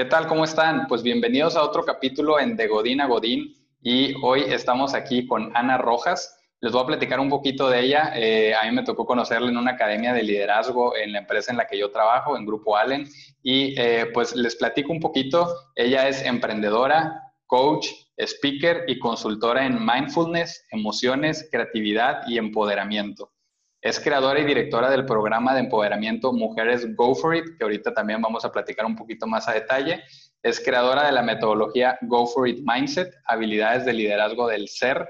[0.00, 0.28] ¿Qué tal?
[0.28, 0.86] ¿Cómo están?
[0.86, 5.54] Pues bienvenidos a otro capítulo en De Godín a Godín y hoy estamos aquí con
[5.54, 6.40] Ana Rojas.
[6.62, 8.10] Les voy a platicar un poquito de ella.
[8.16, 11.58] Eh, a mí me tocó conocerla en una academia de liderazgo en la empresa en
[11.58, 13.06] la que yo trabajo, en Grupo Allen,
[13.42, 15.54] y eh, pues les platico un poquito.
[15.76, 23.32] Ella es emprendedora, coach, speaker y consultora en mindfulness, emociones, creatividad y empoderamiento.
[23.82, 28.20] Es creadora y directora del programa de empoderamiento Mujeres Go For It, que ahorita también
[28.20, 30.02] vamos a platicar un poquito más a detalle.
[30.42, 35.08] Es creadora de la metodología Go For It Mindset, habilidades de liderazgo del ser.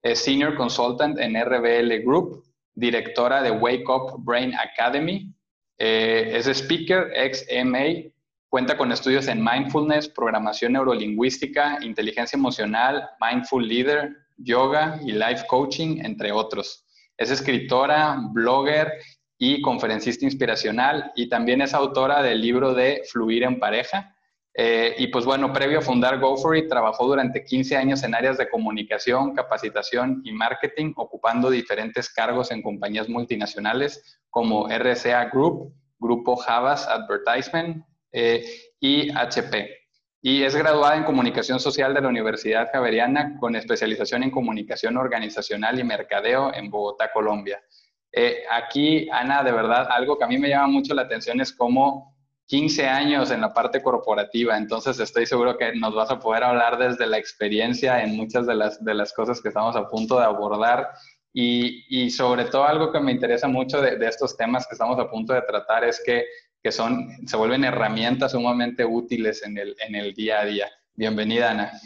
[0.00, 5.34] Es Senior Consultant en RBL Group, directora de Wake Up Brain Academy.
[5.78, 8.12] Eh, es speaker, ex MA,
[8.48, 15.98] cuenta con estudios en mindfulness, programación neurolingüística, inteligencia emocional, mindful leader, yoga y life coaching,
[16.04, 16.83] entre otros.
[17.16, 18.92] Es escritora, blogger
[19.38, 24.16] y conferencista inspiracional y también es autora del libro de Fluir en pareja.
[24.56, 28.48] Eh, y pues bueno, previo a fundar GoForit, trabajó durante 15 años en áreas de
[28.48, 36.86] comunicación, capacitación y marketing, ocupando diferentes cargos en compañías multinacionales como RCA Group, Grupo Javas
[36.86, 38.44] Advertisement eh,
[38.78, 39.83] y HP
[40.26, 45.78] y es graduada en Comunicación Social de la Universidad Javeriana con especialización en Comunicación Organizacional
[45.78, 47.62] y Mercadeo en Bogotá, Colombia.
[48.10, 51.52] Eh, aquí, Ana, de verdad, algo que a mí me llama mucho la atención es
[51.52, 56.44] cómo 15 años en la parte corporativa, entonces estoy seguro que nos vas a poder
[56.44, 60.18] hablar desde la experiencia en muchas de las, de las cosas que estamos a punto
[60.18, 60.88] de abordar
[61.34, 64.98] y, y sobre todo algo que me interesa mucho de, de estos temas que estamos
[64.98, 66.24] a punto de tratar es que
[66.64, 70.70] que son, se vuelven herramientas sumamente útiles en el, en el día a día.
[70.94, 71.78] Bienvenida, Ana.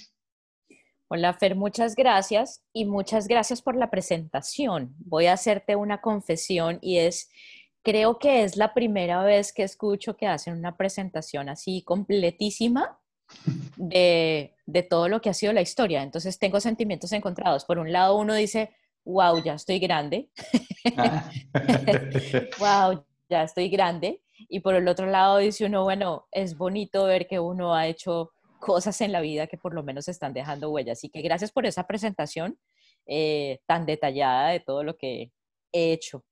[1.09, 4.95] Hola, Fer, muchas gracias y muchas gracias por la presentación.
[4.99, 7.29] Voy a hacerte una confesión y es,
[7.83, 13.01] creo que es la primera vez que escucho que hacen una presentación así completísima
[13.75, 16.05] de, de todo lo que ha sido la historia.
[16.05, 17.65] Entonces tengo sentimientos encontrados.
[17.65, 18.71] Por un lado, uno dice,
[19.05, 20.31] wow, ya estoy grande.
[22.61, 24.23] wow, ya estoy grande.
[24.49, 28.33] Y por el otro lado dice uno, bueno, es bonito ver que uno ha hecho
[28.59, 30.99] cosas en la vida que por lo menos están dejando huellas.
[30.99, 32.59] Así que gracias por esa presentación
[33.07, 35.33] eh, tan detallada de todo lo que
[35.73, 36.25] he hecho.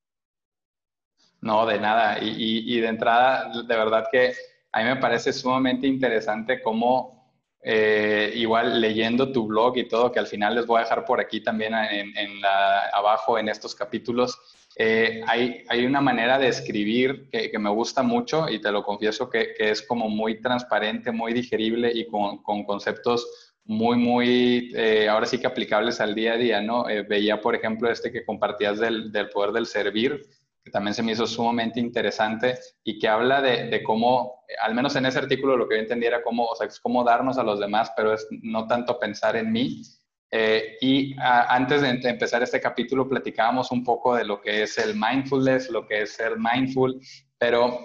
[1.40, 2.18] No, de nada.
[2.20, 4.34] Y, de entrada, de verdad que
[4.72, 10.18] a mí me parece sumamente interesante cómo, eh, igual leyendo tu blog y todo, que
[10.18, 12.44] al final les voy a dejar por aquí también en,
[12.92, 14.38] abajo en estos capítulos,
[14.78, 19.54] eh, hay, una manera de escribir que, me gusta mucho y te lo confieso que,
[19.58, 25.38] es como muy transparente, muy digerible y con, con conceptos muy, muy, eh, ahora sí
[25.38, 26.88] que aplicables al día a día, ¿no?
[26.88, 30.24] Eh, veía, por ejemplo, este que compartías del, poder del servir,
[30.62, 35.06] que también se me hizo sumamente interesante y que habla de, cómo, al menos en
[35.06, 37.58] ese artículo lo que yo entendía era cómo, o sea, es cómo darnos a los
[37.58, 39.82] demás, pero es no tanto pensar en mí,
[40.30, 44.94] eh, y antes de, empezar este capítulo platicábamos un poco de lo que es el
[44.94, 47.00] mindfulness, lo que es ser mindful,
[47.38, 47.80] pero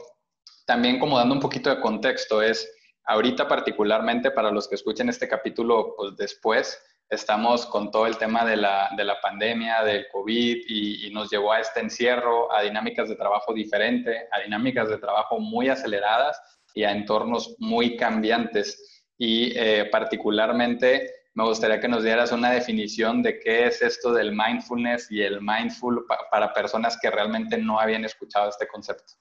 [0.65, 2.69] también como dando un poquito de contexto es,
[3.05, 8.45] ahorita particularmente para los que escuchen este capítulo pues después, estamos con todo el tema
[8.45, 12.61] de la, de la pandemia, del COVID y, y, nos llevó a este encierro, a
[12.61, 16.41] dinámicas de trabajo diferente, a dinámicas de trabajo muy aceleradas
[16.73, 19.03] y a entornos muy cambiantes.
[19.17, 24.35] Y eh, particularmente me gustaría que nos dieras una definición de qué es esto del
[24.35, 29.13] mindfulness y el mindful para personas que realmente no habían escuchado este concepto.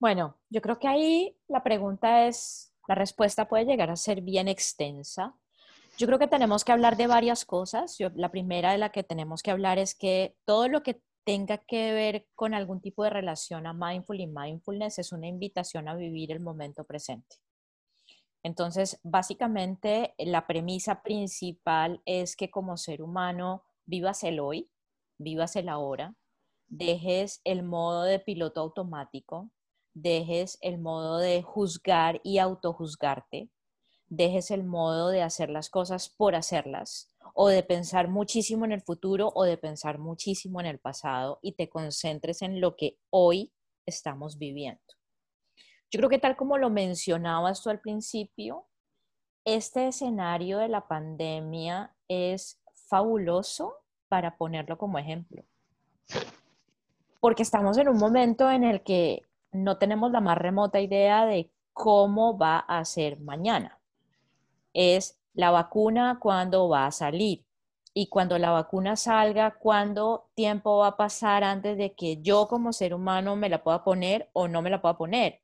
[0.00, 4.48] Bueno, yo creo que ahí la pregunta es, la respuesta puede llegar a ser bien
[4.48, 5.34] extensa.
[5.96, 7.96] Yo creo que tenemos que hablar de varias cosas.
[8.14, 11.92] la primera de la que tenemos que hablar es que todo lo que tenga que
[11.92, 16.32] ver con algún tipo de relación a mindful y mindfulness es una invitación a vivir
[16.32, 17.36] el momento presente.
[18.42, 24.70] Entonces, básicamente, la premisa principal es que como ser humano vivas el hoy,
[25.18, 26.14] vivas el ahora,
[26.68, 29.50] dejes el modo de piloto automático,
[29.92, 33.50] dejes el modo de juzgar y autojuzgarte,
[34.08, 38.82] dejes el modo de hacer las cosas por hacerlas o de pensar muchísimo en el
[38.82, 43.52] futuro o de pensar muchísimo en el pasado y te concentres en lo que hoy
[43.86, 44.99] estamos viviendo.
[45.90, 48.66] Yo creo que tal como lo mencionabas tú al principio,
[49.44, 53.74] este escenario de la pandemia es fabuloso
[54.08, 55.42] para ponerlo como ejemplo.
[57.18, 61.50] Porque estamos en un momento en el que no tenemos la más remota idea de
[61.72, 63.80] cómo va a ser mañana.
[64.72, 67.44] Es la vacuna cuándo va a salir.
[67.92, 72.72] Y cuando la vacuna salga, cuánto tiempo va a pasar antes de que yo como
[72.72, 75.39] ser humano me la pueda poner o no me la pueda poner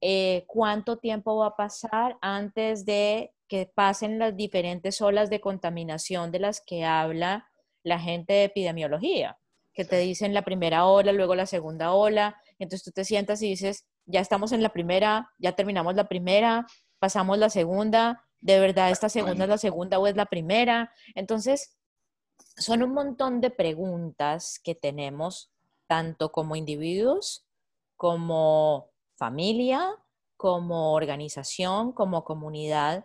[0.00, 6.30] eh, cuánto tiempo va a pasar antes de que pasen las diferentes olas de contaminación
[6.30, 7.48] de las que habla
[7.82, 9.38] la gente de epidemiología,
[9.74, 13.48] que te dicen la primera ola, luego la segunda ola, entonces tú te sientas y
[13.48, 16.66] dices, ya estamos en la primera, ya terminamos la primera,
[16.98, 20.92] pasamos la segunda, de verdad esta segunda es la segunda o es la primera.
[21.14, 21.76] Entonces,
[22.56, 25.52] son un montón de preguntas que tenemos
[25.86, 27.46] tanto como individuos,
[27.96, 28.89] como
[29.20, 29.86] familia,
[30.38, 33.04] como organización, como comunidad.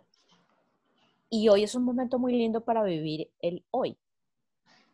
[1.28, 3.98] Y hoy es un momento muy lindo para vivir el hoy.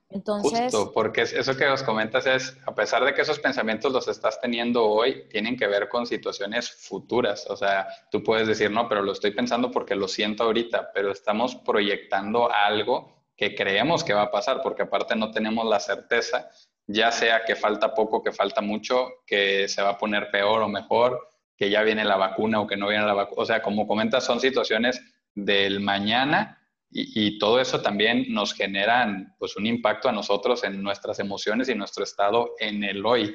[0.09, 4.09] Entonces, Justo, porque eso que os comentas es, a pesar de que esos pensamientos los
[4.09, 7.47] estás teniendo hoy, tienen que ver con situaciones futuras.
[7.49, 11.13] O sea, tú puedes decir, no, pero lo estoy pensando porque lo siento ahorita, pero
[11.13, 16.51] estamos proyectando algo que creemos que va a pasar, porque aparte no tenemos la certeza,
[16.87, 20.69] ya sea que falta poco, que falta mucho, que se va a poner peor o
[20.69, 23.43] mejor, que ya viene la vacuna o que no viene la vacuna.
[23.43, 25.01] O sea, como comentas, son situaciones
[25.35, 26.59] del mañana
[26.95, 31.75] y, todo eso también nos genera pues, un impacto a nosotros en nuestras emociones y
[31.75, 33.35] nuestro estado en el hoy.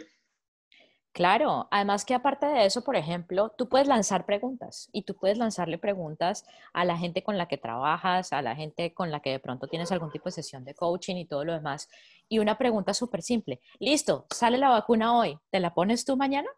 [1.17, 5.39] Claro, además que aparte de eso, por ejemplo, tú puedes lanzar preguntas y tú puedes
[5.39, 9.31] lanzarle preguntas a la gente con la que trabajas, a la gente con la que
[9.31, 11.89] de pronto tienes algún tipo de sesión de coaching y todo lo demás.
[12.29, 13.61] Y una pregunta súper simple.
[13.79, 16.49] Listo, sale la vacuna hoy, ¿te la pones tú mañana?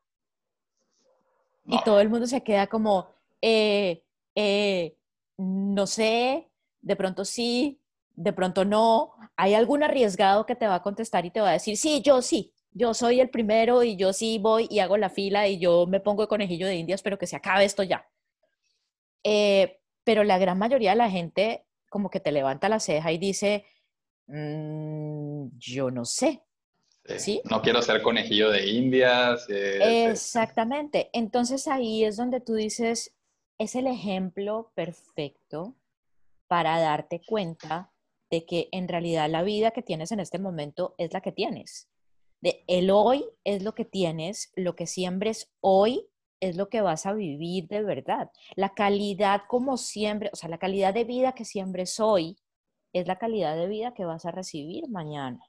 [1.65, 3.07] Y todo el mundo se queda como,
[3.41, 4.03] eh,
[4.35, 4.97] eh,
[5.37, 6.49] no sé,
[6.81, 7.79] de pronto sí,
[8.13, 9.13] de pronto no.
[9.37, 12.21] Hay algún arriesgado que te va a contestar y te va a decir, sí, yo
[12.21, 15.87] sí, yo soy el primero y yo sí voy y hago la fila y yo
[15.87, 18.07] me pongo el conejillo de indias, pero que se acabe esto ya.
[19.23, 23.17] Eh, pero la gran mayoría de la gente como que te levanta la ceja y
[23.17, 23.65] dice,
[24.27, 26.43] mm, yo no sé.
[27.17, 27.41] ¿Sí?
[27.49, 29.49] No quiero ser conejillo de indias.
[29.49, 31.09] Eh, Exactamente.
[31.11, 33.15] Entonces ahí es donde tú dices,
[33.57, 35.75] es el ejemplo perfecto
[36.47, 37.91] para darte cuenta
[38.29, 41.88] de que en realidad la vida que tienes en este momento es la que tienes.
[42.41, 46.07] De el hoy es lo que tienes, lo que siembres hoy
[46.39, 48.31] es lo que vas a vivir de verdad.
[48.55, 52.37] La calidad como siempre, o sea, la calidad de vida que siembres hoy
[52.93, 55.39] es la calidad de vida que vas a recibir mañana.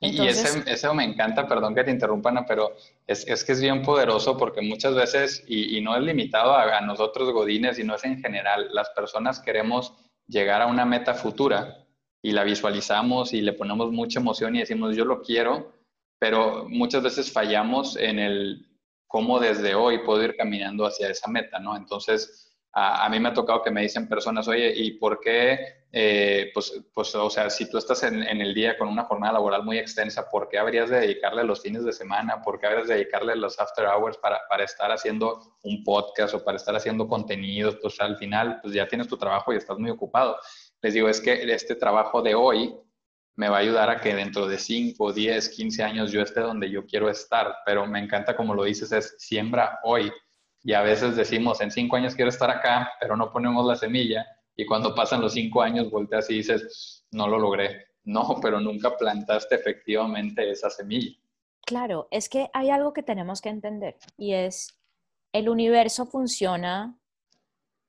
[0.00, 2.74] y ese, eso me encanta, perdón que te interrumpan, pero
[3.06, 6.80] es, es, que es bien poderoso porque muchas veces, y, no es limitado a, a,
[6.80, 9.94] nosotros godines, sino es en general, las personas queremos
[10.26, 11.83] llegar a una meta futura
[12.24, 15.74] y la visualizamos y le ponemos mucha emoción y decimos yo lo quiero,
[16.18, 18.66] pero muchas veces fallamos en el
[19.06, 21.76] cómo desde hoy puedo ir caminando hacia esa meta, ¿no?
[21.76, 25.84] Entonces, a, mí me ha tocado que me dicen personas, oye, ¿y por qué?
[25.92, 29.62] Eh, pues, pues, o sea, si tú estás en, el día con una jornada laboral
[29.62, 32.40] muy extensa, ¿por qué habrías de dedicarle los fines de semana?
[32.42, 36.42] ¿Por qué habrías de dedicarle los after hours para, para estar haciendo un podcast o
[36.42, 37.76] para estar haciendo contenidos?
[37.82, 40.38] Pues al final, pues ya tienes tu trabajo y estás muy ocupado.
[40.82, 42.74] Les digo, es que este trabajo de hoy
[43.36, 46.70] me va a ayudar a que dentro de 5, 10, 15 años yo esté donde
[46.70, 50.12] yo quiero estar, pero me encanta como lo dices, es siembra hoy
[50.64, 54.26] y a veces decimos, en cinco años quiero estar acá, pero no ponemos la semilla.
[54.56, 57.86] Y cuando pasan los cinco años, volteas y dices, no lo logré.
[58.04, 61.14] No, pero nunca plantaste efectivamente esa semilla.
[61.66, 64.78] Claro, es que hay algo que tenemos que entender y es,
[65.32, 66.98] el universo funciona,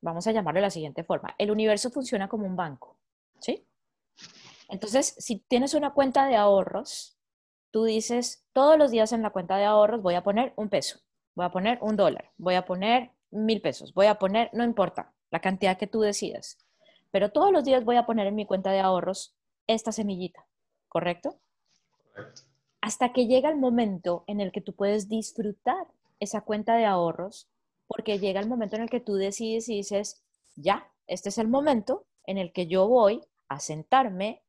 [0.05, 2.97] vamos a llamarlo de la siguiente forma, el universo funciona como un banco,
[3.39, 3.65] ¿sí?
[4.69, 7.17] Entonces, si tienes una cuenta de ahorros,
[7.71, 10.99] tú dices, todos los días en la cuenta de ahorros voy a poner un peso
[11.35, 15.13] voy a poner un dólar, voy a poner mil pesos, voy a poner, no importa,
[15.29, 16.57] la cantidad que tú decidas.
[17.11, 19.35] Pero todos los días voy a poner en mi cuenta de ahorros
[19.67, 20.45] esta semillita,
[20.87, 21.37] ¿correcto?
[22.13, 22.41] Correcto.
[22.81, 25.87] Hasta que llega el momento en el que tú puedes disfrutar
[26.19, 27.49] esa cuenta de ahorros,
[27.87, 30.23] porque llega el momento en el que tú decides y dices,
[30.55, 34.43] ya, este es el momento en el que yo voy a sentarme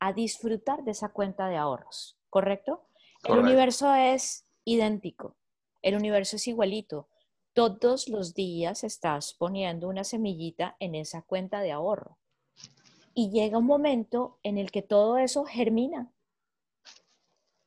[0.00, 2.86] a disfrutar de esa cuenta de ahorros, ¿correcto?
[3.24, 5.36] El universo es idéntico.
[5.82, 7.08] El universo es igualito.
[7.52, 12.18] Todos los días estás poniendo una semillita en esa cuenta de ahorro.
[13.12, 16.12] Y llega un momento en el que todo eso germina.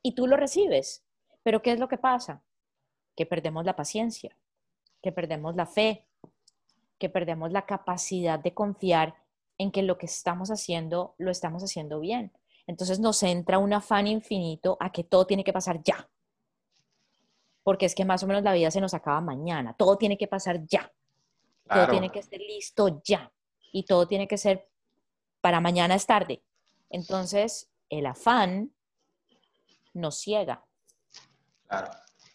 [0.02, 1.04] Y tú lo recibes.
[1.42, 2.42] Pero ¿qué es lo que pasa?
[3.14, 4.36] Que perdemos la paciencia,
[5.04, 6.08] que perdemos la fe,
[6.98, 9.14] que perdemos la capacidad de confiar
[9.58, 12.32] en que lo que estamos haciendo lo estamos haciendo bien.
[12.66, 16.08] Entonces nos entra un afán infinito a que todo tiene que pasar ya
[17.64, 20.28] porque es que más o menos la vida se nos acaba mañana, todo tiene que
[20.28, 20.92] pasar ya,
[21.68, 23.32] todo tiene que estar listo ya
[23.72, 24.68] y todo tiene que ser
[25.40, 26.44] para mañana es tarde.
[26.90, 28.72] Entonces, el afán
[29.94, 30.64] nos ciega.
[31.66, 31.90] Claro.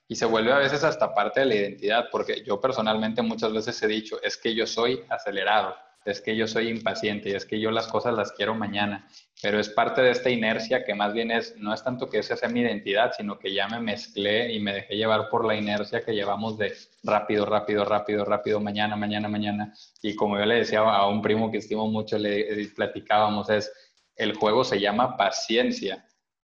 [0.09, 3.81] Y se vuelve a veces hasta parte de la identidad, porque yo personalmente muchas veces
[3.83, 7.69] he dicho, es que yo soy acelerado, es que yo soy impaciente es que yo
[7.69, 9.07] las cosas las quiero mañana,
[9.39, 12.35] pero es parte de esta inercia que más bien es, no es tanto que esa
[12.35, 16.01] sea mi identidad, sino que ya me mezclé y me dejé llevar por la inercia
[16.01, 16.73] que llevamos de
[17.03, 19.73] rápido, rápido, rápido, rápido, mañana, mañana, mañana.
[20.01, 23.71] Y como yo le decía a un primo que estimo mucho, le platicábamos, es,
[24.15, 26.05] el juego se llama paciencia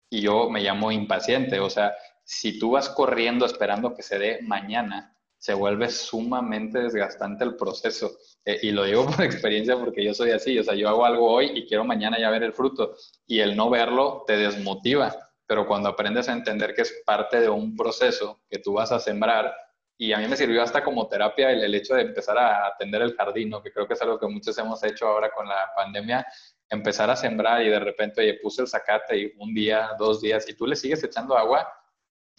[0.09, 1.93] y yo me llamo impaciente, o sea,
[2.31, 8.19] si tú vas corriendo esperando que se dé mañana, se vuelve sumamente desgastante el proceso.
[8.45, 11.29] Eh, y lo digo por experiencia porque yo soy así, o sea, yo hago algo
[11.29, 12.95] hoy y quiero mañana ya ver el fruto.
[13.27, 15.13] Y el no verlo te desmotiva,
[15.45, 19.01] pero cuando aprendes a entender que es parte de un proceso que tú vas a
[19.01, 19.53] sembrar,
[19.99, 23.17] y a mí me sirvió hasta como terapia el, hecho de empezar a atender el
[23.17, 26.25] jardín, que creo que es algo que muchos hemos hecho ahora con la pandemia,
[26.69, 30.49] empezar a sembrar y de repente, oye, puse el zacate y un día, dos días,
[30.49, 31.69] y tú le sigues echando agua,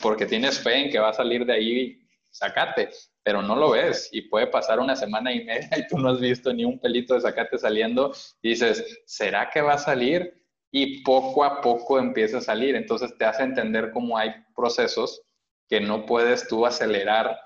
[0.01, 2.89] porque tienes fe en que va a salir de ahí, sacate,
[3.24, 4.10] pero no lo ves.
[4.12, 7.13] Y puede pasar una semana y media y tú no has visto ni un pelito
[7.13, 8.13] de sacate saliendo.
[8.41, 10.41] Dices, ¿será que va a salir?
[10.72, 15.22] Y poco a poco empieza a salir, entonces te hace entender cómo hay procesos
[15.67, 17.38] que no puedes tú acelerar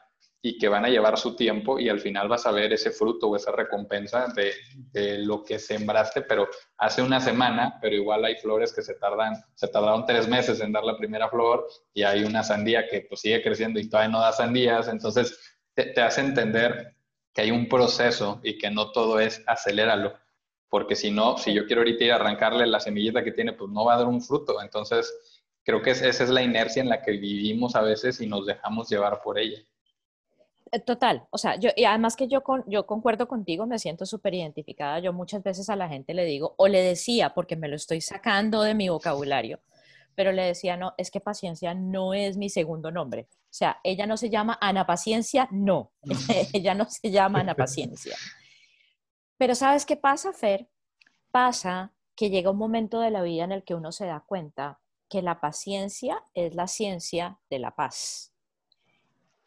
[0.48, 3.30] y que van a llevar su tiempo y al final vas a ver ese fruto
[3.30, 6.48] o esa recompensa de, lo que sembraste, pero
[6.78, 10.72] hace una semana, pero igual hay flores que se tardan, se tardaron tres meses en
[10.72, 14.20] dar la primera flor y hay una sandía que pues sigue creciendo y todavía no
[14.20, 16.96] da sandías, entonces te, te hace entender
[17.34, 20.14] que hay un proceso y que no todo es aceléralo,
[20.70, 23.72] porque si no, si yo quiero ahorita ir a arrancarle la semillita que tiene, pues
[23.72, 25.12] no va a dar un fruto, entonces
[25.64, 28.88] creo que esa es la inercia en la que vivimos a veces y nos dejamos
[28.90, 29.58] llevar por ella.
[30.76, 34.06] Eh, total, o sea, yo, y además que yo, con, yo concuerdo contigo, me siento
[34.06, 35.00] súper identificada.
[35.00, 38.02] Yo muchas veces a la gente le digo, o le decía, porque me lo estoy
[38.02, 39.62] sacando de mi vocabulario,
[40.16, 43.30] pero le decía, no, es que paciencia no es mi segundo nombre.
[43.32, 45.94] O sea, ella no se llama Ana Paciencia, no,
[46.54, 48.18] ella no se llama Ana Paciencia.
[49.38, 50.68] Pero ¿sabes qué pasa, Fer?
[51.32, 54.82] Pasa que llega un momento de la vida en el que uno se da cuenta
[55.08, 58.35] que la paciencia es la ciencia de la paz.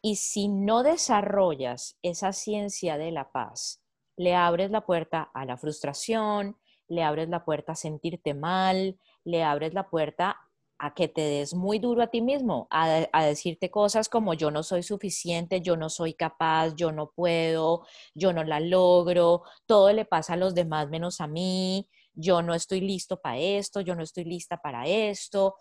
[0.01, 3.81] Y si no desarrollas esa ciencia de la paz,
[4.15, 9.43] le abres la puerta a la frustración, le abres la puerta a sentirte mal, le
[9.43, 10.37] abres la puerta
[10.77, 14.63] a que te des muy duro a ti mismo, a, decirte cosas como yo no
[14.63, 20.05] soy suficiente, yo no soy capaz, yo no puedo, yo no la logro, todo le
[20.05, 24.03] pasa a los demás menos a mí, yo no estoy listo para esto, yo no
[24.03, 25.55] estoy lista para esto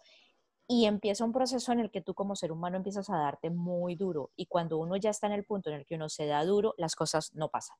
[0.68, 3.96] y empieza un proceso en el que tú como ser humano empiezas a darte muy
[3.96, 6.44] duro y cuando uno ya está en el punto en el que uno se da
[6.44, 7.76] duro, las cosas no pasan.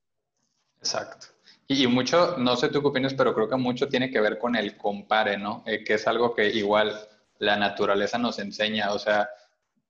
[0.78, 1.26] Exacto.
[1.66, 4.56] Y, mucho, no sé tú qué opinas, pero creo que mucho tiene que ver con
[4.56, 5.62] el compare, ¿no?
[5.66, 6.98] Eh, que es algo que igual
[7.38, 9.28] la naturaleza nos enseña, o sea,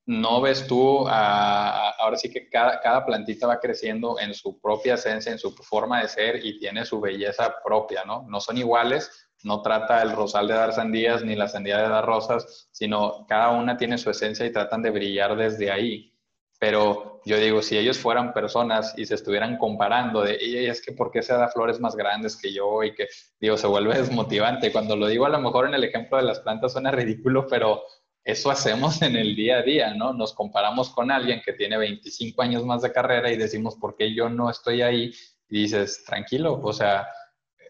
[0.07, 5.31] no ves tú, ahora sí que cada, cada, plantita va creciendo en su propia esencia,
[5.31, 8.25] en su forma de ser y tiene su belleza propia, ¿no?
[8.27, 12.05] No son iguales, no trata el rosal de dar sandías ni la sandía de dar
[12.05, 16.13] rosas, sino cada una tiene su esencia y tratan de brillar desde ahí.
[16.61, 20.93] Pero yo digo, si ellos fueran personas y se estuvieran comparando de, ella es que
[20.93, 22.83] ¿por qué se da flores más grandes que yo?
[22.83, 23.07] Y que,
[23.41, 24.73] digo, se vuelve desmotivante.
[24.73, 27.83] Cuando lo digo a lo mejor en el ejemplo de las plantas suena ridículo, pero
[28.25, 30.13] eso hacemos en el día a día, ¿no?
[30.13, 34.13] Nos comparamos con alguien que tiene 25 años más de carrera y decimos, ¿por qué
[34.13, 35.13] yo no estoy ahí?
[35.49, 37.09] Y dices, tranquilo, o sea,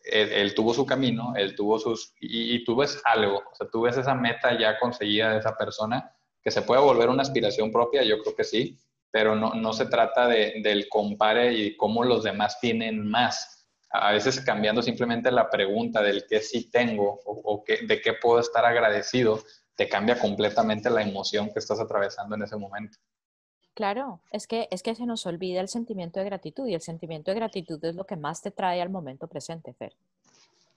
[0.09, 3.97] él, tuvo su camino, él tuvo sus, y, tú ves algo, o sea, tú ves
[3.97, 8.21] esa meta ya conseguida de esa persona, que se puede volver una aspiración propia, yo
[8.23, 8.79] creo que sí,
[9.11, 13.67] pero no, no se trata de, del compare y cómo los demás tienen más.
[13.91, 18.39] A veces cambiando simplemente la pregunta del qué sí tengo o, o de qué puedo
[18.39, 19.43] estar agradecido,
[19.75, 22.99] te cambia completamente la emoción que estás atravesando en ese momento.
[23.79, 27.31] Claro, es que, es que se nos olvida el sentimiento de gratitud y el sentimiento
[27.31, 29.95] de gratitud es lo que más te trae al momento presente, Fer.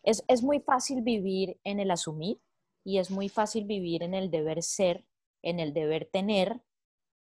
[0.04, 2.38] Es, es muy fácil vivir en el asumir
[2.84, 5.04] y es muy fácil vivir en el deber ser,
[5.42, 6.62] en el deber tener,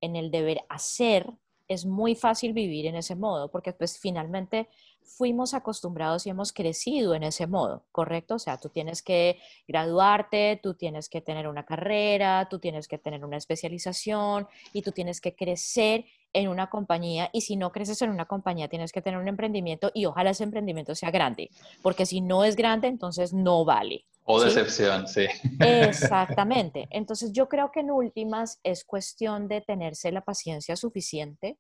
[0.02, 1.32] en el deber hacer.
[1.66, 4.68] Es muy fácil vivir en ese modo porque pues finalmente
[5.16, 8.36] fuimos acostumbrados y hemos crecido en ese modo, ¿correcto?
[8.36, 12.98] O sea, tú tienes que graduarte, tú tienes que tener una carrera, tú tienes que
[12.98, 18.00] tener una especialización y tú tienes que crecer en una compañía y si no creces
[18.02, 21.50] en una compañía tienes que tener un emprendimiento y ojalá ese emprendimiento sea grande,
[21.82, 24.04] porque si no es grande entonces no vale.
[24.24, 25.26] O decepción, sí.
[25.58, 26.86] Exactamente.
[26.90, 31.58] Entonces yo creo que en últimas es cuestión de tenerse la paciencia suficiente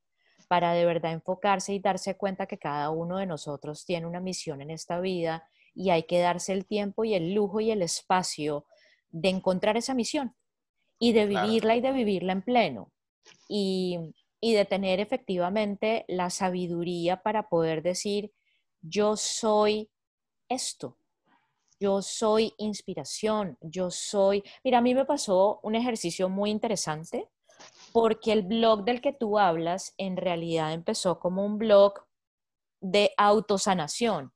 [0.50, 4.60] para de verdad enfocarse y darse cuenta que cada uno de nosotros tiene una misión
[4.60, 8.66] en esta vida y hay que darse el tiempo y el lujo y el espacio
[9.10, 10.34] de encontrar esa misión
[10.98, 12.90] y de vivirla y de vivirla en pleno.
[13.48, 13.96] y,
[14.40, 18.32] y de tener efectivamente la sabiduría para poder decir,
[18.80, 19.88] yo soy
[20.48, 20.98] esto,
[21.78, 24.42] yo soy inspiración, yo soy...
[24.64, 27.28] Mira, a mí me pasó un ejercicio muy interesante
[27.92, 31.94] porque el blog del que tú hablas en realidad empezó como un blog
[32.80, 34.32] de autosanación.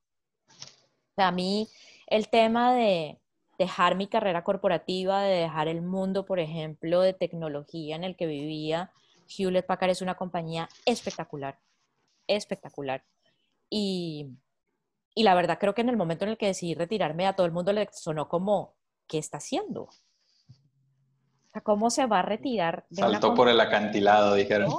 [1.17, 1.69] a mí
[2.07, 3.21] el tema de
[3.59, 8.27] dejar mi carrera corporativa, de dejar el mundo, por ejemplo, de tecnología en el que
[8.27, 8.93] vivía,
[9.29, 11.59] Hewlett Packard es una compañía espectacular,
[12.27, 13.05] espectacular.
[13.71, 14.29] Y,
[15.15, 17.47] y la verdad creo que en el momento en el que decidí retirarme a todo
[17.47, 18.75] el mundo le sonó como,
[19.07, 19.89] ¿qué está haciendo?
[21.63, 22.85] ¿Cómo se va a retirar?
[22.91, 24.71] De Saltó por el acantilado, dijeron.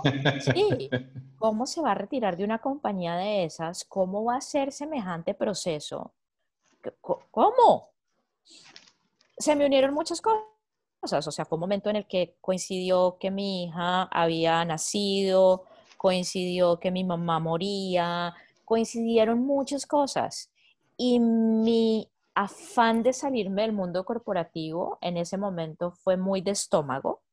[0.42, 0.90] Sí,
[1.38, 3.86] ¿cómo se va a retirar de una compañía de esas?
[3.86, 6.14] ¿Cómo va a ser semejante proceso?
[7.32, 7.90] ¿Cómo?
[9.38, 11.28] Se me unieron muchas cosas.
[11.28, 15.66] O sea, fue un momento en el que coincidió que mi hija había nacido,
[15.98, 18.34] coincidió que mi mamá moría,
[18.66, 20.52] coincidieron muchas cosas.
[20.98, 27.24] Y mi afán de salirme del mundo corporativo en ese momento fue muy de estómago.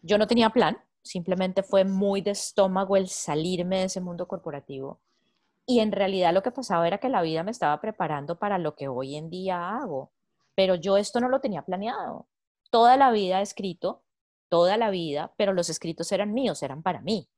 [0.00, 5.00] Yo no tenía plan, simplemente fue muy de estómago el salirme de ese mundo corporativo.
[5.66, 8.76] Y en realidad lo que pasaba era que la vida me estaba preparando para lo
[8.76, 10.12] que hoy en día hago.
[10.54, 12.26] Pero yo esto no lo tenía planeado.
[12.70, 14.02] Toda la vida he escrito,
[14.48, 17.28] toda la vida, pero los escritos eran míos, eran para mí.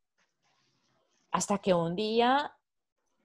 [1.30, 2.52] Hasta que un día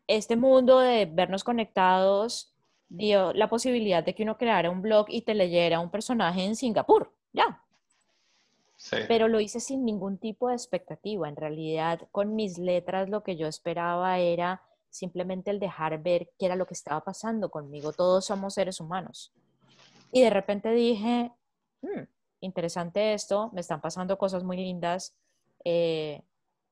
[0.08, 2.54] este mundo de vernos conectados
[2.90, 6.56] dio la posibilidad de que uno creara un blog y te leyera un personaje en
[6.56, 7.64] Singapur, ya.
[9.08, 11.28] Pero lo hice sin ningún tipo de expectativa.
[11.28, 16.46] En realidad, con mis letras lo que yo esperaba era simplemente el dejar ver qué
[16.46, 17.92] era lo que estaba pasando conmigo.
[17.92, 19.34] Todos somos seres humanos.
[20.12, 21.32] Y de repente dije,
[21.82, 22.04] hmm,
[22.42, 25.16] interesante esto, me están pasando cosas muy lindas,
[25.66, 26.22] eh,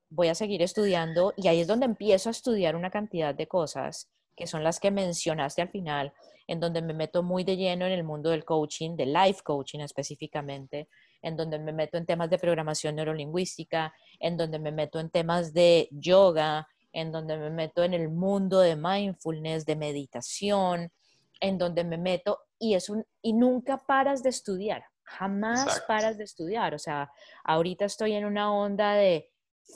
[0.09, 4.09] voy a seguir estudiando y ahí es donde empiezo a estudiar una cantidad de cosas
[4.35, 6.13] que son las que mencionaste al final,
[6.47, 9.79] en donde me meto muy de lleno en el mundo del coaching, de life coaching
[9.79, 10.87] específicamente,
[11.21, 15.53] en donde me meto en temas de programación neurolingüística, en donde me meto en temas
[15.53, 20.91] de yoga, en donde me meto en el mundo de mindfulness, de meditación,
[21.39, 26.23] en donde me meto y es un y nunca paras de estudiar, jamás paras de
[26.23, 27.11] estudiar, o sea,
[27.43, 29.29] ahorita estoy en una onda de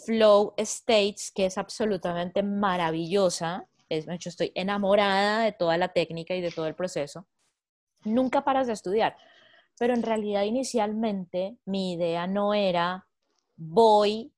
[0.06, 6.42] flow states que es absolutamente maravillosa, es, hecho, estoy enamorada de toda la técnica y
[6.42, 7.28] de todo el proceso.
[8.04, 9.18] Nunca paras de estudiar,
[9.78, 13.08] pero en realidad inicialmente mi idea no era
[13.58, 14.32] voy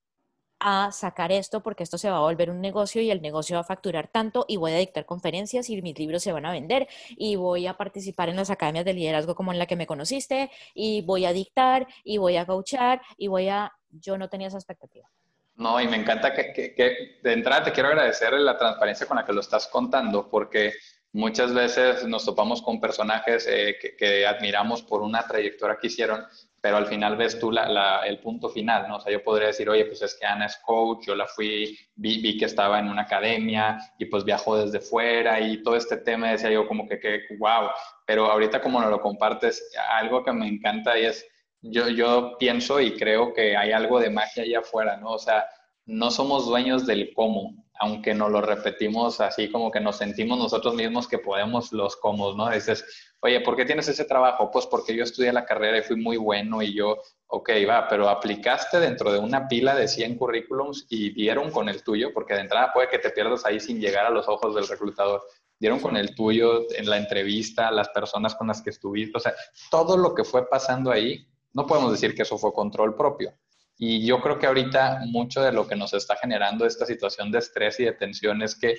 [0.62, 3.62] a sacar esto porque esto se va a volver un negocio y el negocio va
[3.62, 6.88] a facturar tanto y voy a dictar conferencias y mis libros se van a vender
[7.10, 10.52] y voy a participar en las academias de liderazgo como en la que me conociste
[10.76, 13.74] y voy a dictar y voy a coachar y voy a...
[13.90, 15.10] Yo no tenía esa expectativa.
[15.56, 19.34] No, y me encanta que, de entrada te quiero agradecer la transparencia con la que
[19.34, 20.74] lo estás contando, porque
[21.14, 26.26] muchas veces nos topamos con personajes eh, que, admiramos por una trayectoria que hicieron,
[26.62, 28.98] pero al final ves tú el punto final, ¿no?
[28.98, 31.78] O sea, yo podría decir, oye, pues es que Ana es coach, yo la fui,
[31.96, 36.32] vi, que estaba en una academia y pues viajó desde fuera y todo este tema
[36.32, 37.70] decía yo como que, que wow,
[38.06, 41.26] pero ahorita como nos lo compartes, algo que me encanta y es
[41.62, 45.12] yo, yo pienso y creo que hay algo de magia allá afuera, ¿no?
[45.12, 45.46] O sea,
[45.86, 50.76] no somos dueños del cómo, aunque nos lo repetimos así como que nos sentimos nosotros
[50.76, 52.50] mismos que podemos los cómo, ¿no?
[52.50, 54.52] Dices, oye, ¿por qué tienes ese trabajo?
[54.52, 56.98] Pues porque yo estudié la carrera y fui muy bueno y yo,
[57.28, 61.84] ok, va, pero aplicaste dentro de una pila de 100 currículums y dieron con el
[61.84, 64.68] tuyo, porque de entrada puede que te pierdas ahí sin llegar a los ojos del
[64.68, 65.24] reclutador.
[65.60, 69.34] Dieron con el tuyo en la entrevista, las personas con las que estuviste, o sea,
[69.70, 73.34] todo lo que fue pasando ahí no podemos decir que eso fue control propio.
[73.78, 77.40] Y yo creo que ahorita mucho de lo que nos está generando esta situación de
[77.40, 78.78] estrés y de tensión es que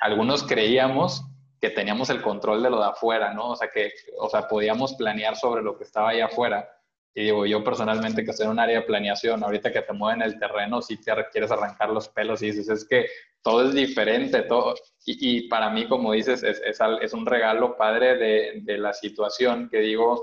[0.00, 1.24] algunos creíamos
[1.62, 3.50] que teníamos el control de lo de afuera, ¿no?
[3.50, 6.68] O sea, que, o sea, podíamos planear sobre lo que estaba allá afuera.
[7.14, 10.22] Y digo, yo personalmente que estoy en un área de planeación, ahorita que te mueven
[10.22, 13.06] el terreno, si te quieres arrancar los pelos y dices, es que
[13.42, 14.74] todo es diferente, todo.
[15.04, 19.68] Y, para mí, como dices, es, es, es un regalo padre de, de, la situación
[19.70, 20.22] que digo,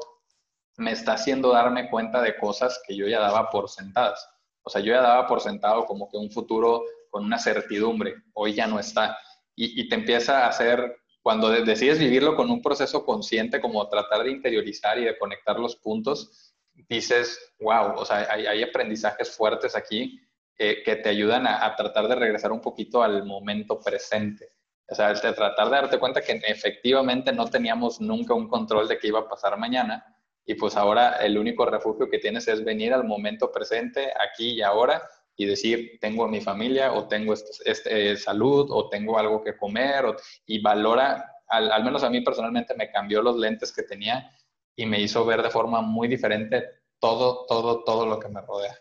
[0.80, 4.30] me está haciendo darme cuenta de cosas que yo ya daba por sentadas.
[4.64, 8.54] O sea, yo ya daba por sentado como que un futuro con una certidumbre, hoy
[8.54, 9.18] ya no está.
[9.56, 14.32] Y, te empieza a hacer, cuando decides vivirlo con un proceso consciente, como tratar de
[14.32, 16.54] interiorizar y de conectar los puntos,
[16.88, 20.22] dices, wow, o sea, hay, aprendizajes fuertes aquí
[20.56, 24.54] que te ayudan a, a, tratar de regresar un poquito al momento presente.
[24.88, 28.98] O sea, de tratar de darte cuenta que efectivamente no teníamos nunca un control de
[28.98, 30.04] qué iba a pasar mañana,
[30.50, 34.62] y pues ahora el único refugio que tienes es venir al momento presente, aquí y
[34.64, 35.08] ahora,
[35.38, 39.56] y decir, tengo a mi familia o tengo este, este salud o tengo algo que
[39.56, 40.06] comer
[40.48, 44.36] y valora, al, al menos a mí personalmente me cambió los lentes que tenía
[44.76, 46.66] y me hizo ver de forma muy diferente
[46.98, 48.76] todo, todo, todo lo que me rodea.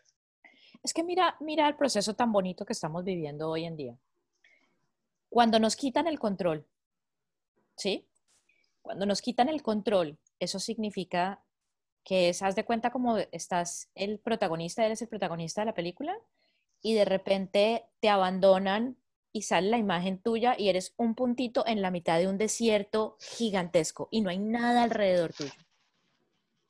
[0.83, 3.99] Es que mira, mira el proceso tan bonito que estamos viviendo hoy en día.
[5.29, 6.67] Cuando nos quitan el control,
[7.77, 8.09] ¿sí?
[8.81, 11.45] Cuando nos quitan el control, eso significa
[12.09, 16.17] que es, haz de cuenta como estás el protagonista, eres el protagonista de la película
[16.81, 18.97] y de repente te abandonan
[19.31, 23.19] y sale la imagen tuya y eres un puntito en la mitad de un desierto
[23.21, 25.53] gigantesco y no hay nada alrededor tuyo.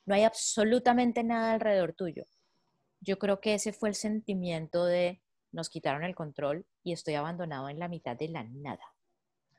[0.07, 2.25] No hay absolutamente nada alrededor tuyo.
[3.01, 5.23] Yo creo que ese fue el sentimiento de
[5.53, 8.93] nos quitaron el control y estoy abandonado en la mitad de la nada.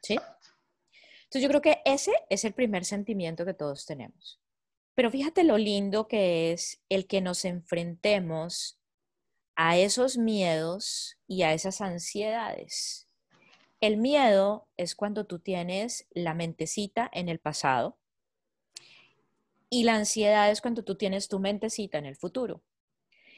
[0.01, 0.17] ¿Sí?
[1.23, 4.41] Entonces yo creo que ese es el primer sentimiento que todos tenemos.
[4.99, 8.81] Pero fíjate lo lindo que es el que nos enfrentemos
[9.55, 13.07] a esos miedos y a esas ansiedades.
[13.79, 17.97] El miedo es cuando tú tienes la mentecita en el pasado
[19.69, 22.61] y la ansiedad es cuando tú tienes tu mentecita en el futuro.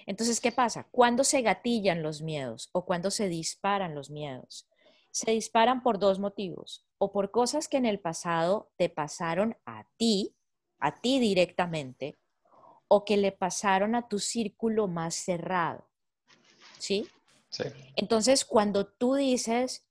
[0.07, 0.87] Entonces, ¿qué pasa?
[0.89, 4.67] ¿Cuándo se gatillan los miedos o cuando se disparan los miedos?
[5.11, 9.85] Se disparan por dos motivos, o por cosas que en el pasado te pasaron a
[9.97, 10.35] ti
[10.81, 12.17] a ti directamente
[12.87, 15.87] o que le pasaron a tu círculo más cerrado.
[16.77, 17.07] ¿Sí?
[17.49, 17.63] Sí.
[17.95, 19.85] Entonces, cuando tú dices,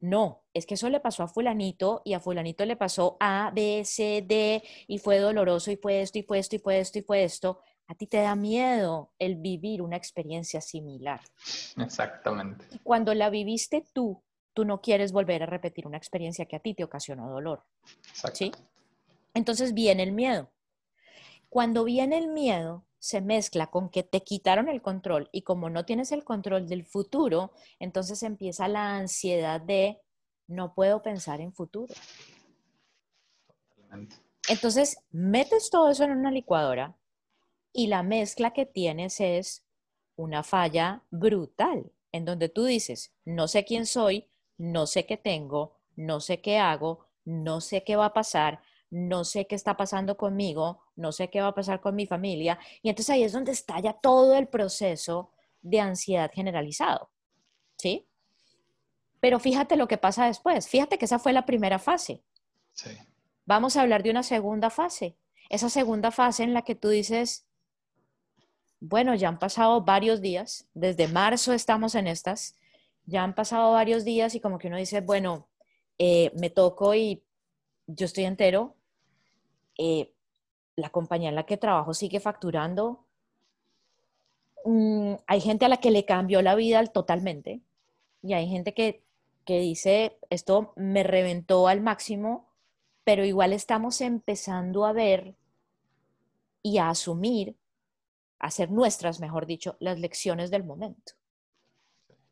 [0.00, 3.82] no, es que eso le pasó a fulanito y a fulanito le pasó A, B,
[3.84, 7.02] C, D y fue doloroso y fue esto y fue esto y fue esto y
[7.02, 11.20] fue esto, a ti te da miedo el vivir una experiencia similar.
[11.78, 12.66] Exactamente.
[12.70, 14.22] Y cuando la viviste tú,
[14.52, 17.64] tú no quieres volver a repetir una experiencia que a ti te ocasionó dolor.
[18.34, 18.52] ¿Sí?
[19.38, 20.50] Entonces viene el miedo.
[21.48, 25.84] Cuando viene el miedo, se mezcla con que te quitaron el control y como no
[25.84, 30.00] tienes el control del futuro, entonces empieza la ansiedad de
[30.48, 31.94] no puedo pensar en futuro.
[34.48, 36.96] Entonces, metes todo eso en una licuadora
[37.72, 39.62] y la mezcla que tienes es
[40.16, 45.76] una falla brutal, en donde tú dices, no sé quién soy, no sé qué tengo,
[45.94, 50.16] no sé qué hago, no sé qué va a pasar, no sé qué está pasando
[50.16, 52.58] conmigo, no sé qué va a pasar con mi familia.
[52.82, 57.10] Y entonces ahí es donde estalla todo el proceso de ansiedad generalizado.
[57.76, 58.06] ¿Sí?
[59.20, 60.68] Pero fíjate lo que pasa después.
[60.68, 62.22] Fíjate que esa fue la primera fase.
[62.72, 62.90] Sí.
[63.44, 65.16] Vamos a hablar de una segunda fase.
[65.48, 67.46] Esa segunda fase en la que tú dices,
[68.80, 72.56] bueno, ya han pasado varios días, desde marzo estamos en estas,
[73.06, 75.48] ya han pasado varios días y como que uno dice, bueno,
[75.98, 77.24] eh, me toco y
[77.86, 78.76] yo estoy entero,
[79.78, 80.12] eh,
[80.76, 83.04] la compañía en la que trabajo sigue facturando.
[84.64, 87.62] Mm, hay gente a la que le cambió la vida totalmente
[88.22, 89.02] y hay gente que,
[89.44, 92.48] que dice, esto me reventó al máximo,
[93.04, 95.34] pero igual estamos empezando a ver
[96.62, 97.56] y a asumir,
[98.38, 101.14] a hacer nuestras, mejor dicho, las lecciones del momento.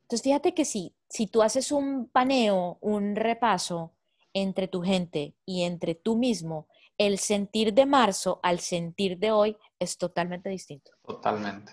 [0.03, 3.93] Entonces, fíjate que si, si tú haces un paneo, un repaso
[4.33, 9.57] entre tu gente y entre tú mismo el sentir de marzo al sentir de hoy
[9.79, 10.93] es totalmente distinto.
[11.07, 11.73] Totalmente.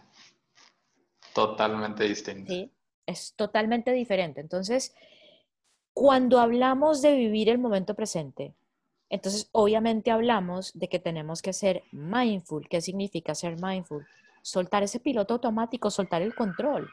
[1.34, 2.52] Totalmente distinto.
[2.52, 2.72] Sí,
[3.06, 4.42] es totalmente diferente.
[4.42, 4.94] Entonces,
[5.94, 8.54] cuando hablamos de vivir el momento presente,
[9.10, 12.68] entonces obviamente hablamos de que tenemos que ser mindful.
[12.68, 14.06] ¿Qué significa ser mindful?
[14.42, 16.90] Soltar ese piloto automático, soltar el control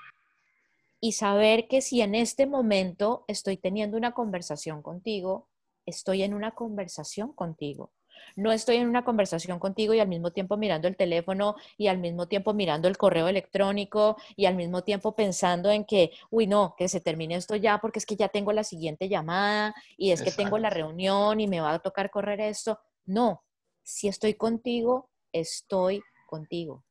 [1.01, 5.49] y saber que si en este momento estoy teniendo una conversación contigo,
[5.87, 7.91] estoy en una conversación contigo
[8.37, 11.99] no estoy en una conversación contigo y al mismo tiempo mirando el teléfono y al
[11.99, 16.75] mismo tiempo mirando el correo electrónico y al mismo tiempo pensando en que, uy, no,
[16.77, 20.23] que se termine esto ya porque es que ya tengo la siguiente llamada y es
[20.23, 22.79] que tengo la reunión y me va a tocar correr esto.
[23.07, 23.43] No,
[23.83, 26.85] si estoy contigo, estoy contigo.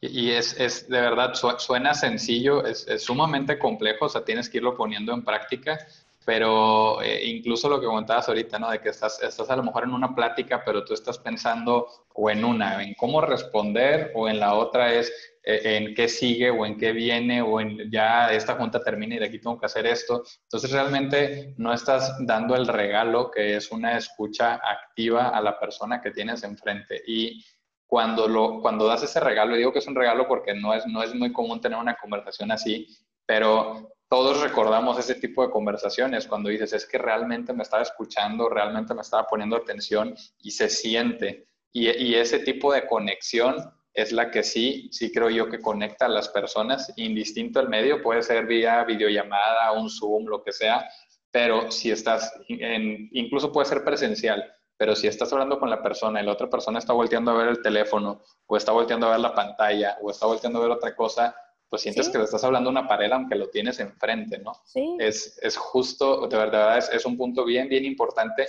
[0.00, 4.56] Y es, es de verdad, suena sencillo, es, es, sumamente complejo, o sea, tienes que
[4.56, 5.78] irlo poniendo en práctica,
[6.24, 8.70] pero eh, incluso lo que comentabas ahorita, ¿no?
[8.70, 12.30] De que estás, estás a lo mejor en una plática, pero tú estás pensando o
[12.30, 15.10] en una, en cómo responder, o en la otra es
[15.42, 19.18] eh, en qué sigue, o en qué viene, o en ya esta junta termina y
[19.18, 20.22] de aquí tengo que hacer esto.
[20.42, 26.02] Entonces realmente no estás dando el regalo que es una escucha activa a la persona
[26.02, 27.02] que tienes enfrente.
[27.06, 27.42] Y
[27.86, 31.02] cuando, lo, cuando das ese regalo, digo que es un regalo porque no es, no
[31.02, 32.86] es muy común tener una conversación así,
[33.26, 38.48] pero todos recordamos ese tipo de conversaciones cuando dices, es que realmente me estaba escuchando,
[38.48, 41.46] realmente me estaba poniendo atención y se siente.
[41.72, 43.54] y, ese tipo de conexión
[43.94, 48.02] es la que sí, sí creo yo que conecta a las personas, indistinto el medio,
[48.02, 50.88] puede ser vía videollamada, un Zoom, lo que sea,
[51.30, 56.24] pero si estás, incluso puede ser presencial, pero si estás hablando con la persona y
[56.24, 59.34] la otra persona está volteando a ver el teléfono o está volteando a ver la
[59.34, 61.36] pantalla o está volteando a ver otra cosa,
[61.70, 64.52] pues sientes que le estás hablando a una pared aunque lo tienes enfrente, ¿no?
[64.64, 64.96] Sí.
[64.98, 68.46] Es, es justo, de verdad, es, es, un punto bien, bien importante.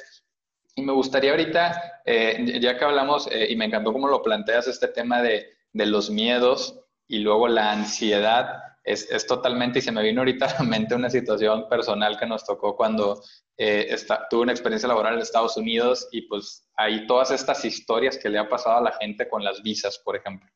[0.75, 4.67] Y me gustaría ahorita, eh, ya que hablamos, eh, y me encantó cómo lo planteas,
[4.67, 9.91] este tema de, de los miedos y luego la ansiedad, es, es, totalmente, y se
[9.91, 13.21] me vino ahorita a la mente una situación personal que nos tocó cuando
[13.57, 18.17] eh, está, tuve una experiencia laboral en Estados Unidos y pues hay todas estas historias
[18.17, 20.49] que le ha pasado a la gente con las visas, por ejemplo.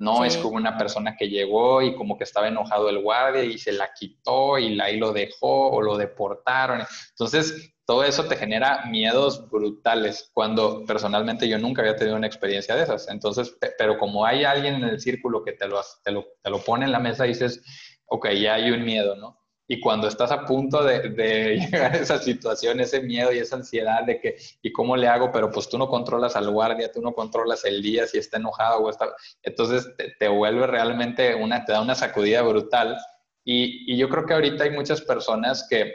[0.00, 3.58] No es como una persona que llegó y como que estaba enojado el guardia y
[3.58, 6.82] se la quitó y ahí lo dejó o lo deportaron.
[7.10, 12.74] Entonces, todo eso te genera miedos brutales cuando personalmente yo nunca había tenido una experiencia
[12.76, 13.08] de esas.
[13.08, 16.60] Entonces, pero como hay alguien en el círculo que te lo, te lo, te lo
[16.60, 17.62] pone en la mesa, dices,
[18.06, 19.39] ok, ya hay un miedo, ¿no?
[19.72, 21.00] Y cuando estás a punto de,
[21.70, 25.30] llegar a esa situación, ese miedo y esa ansiedad de que, ¿y cómo le hago?
[25.30, 28.80] Pero pues tú no controlas al guardia, tú no controlas el día, si está enojado
[28.80, 29.14] o está...
[29.44, 32.98] Entonces te, vuelve realmente una, te da una sacudida brutal.
[33.44, 35.94] Y, y, yo creo que ahorita hay muchas personas que,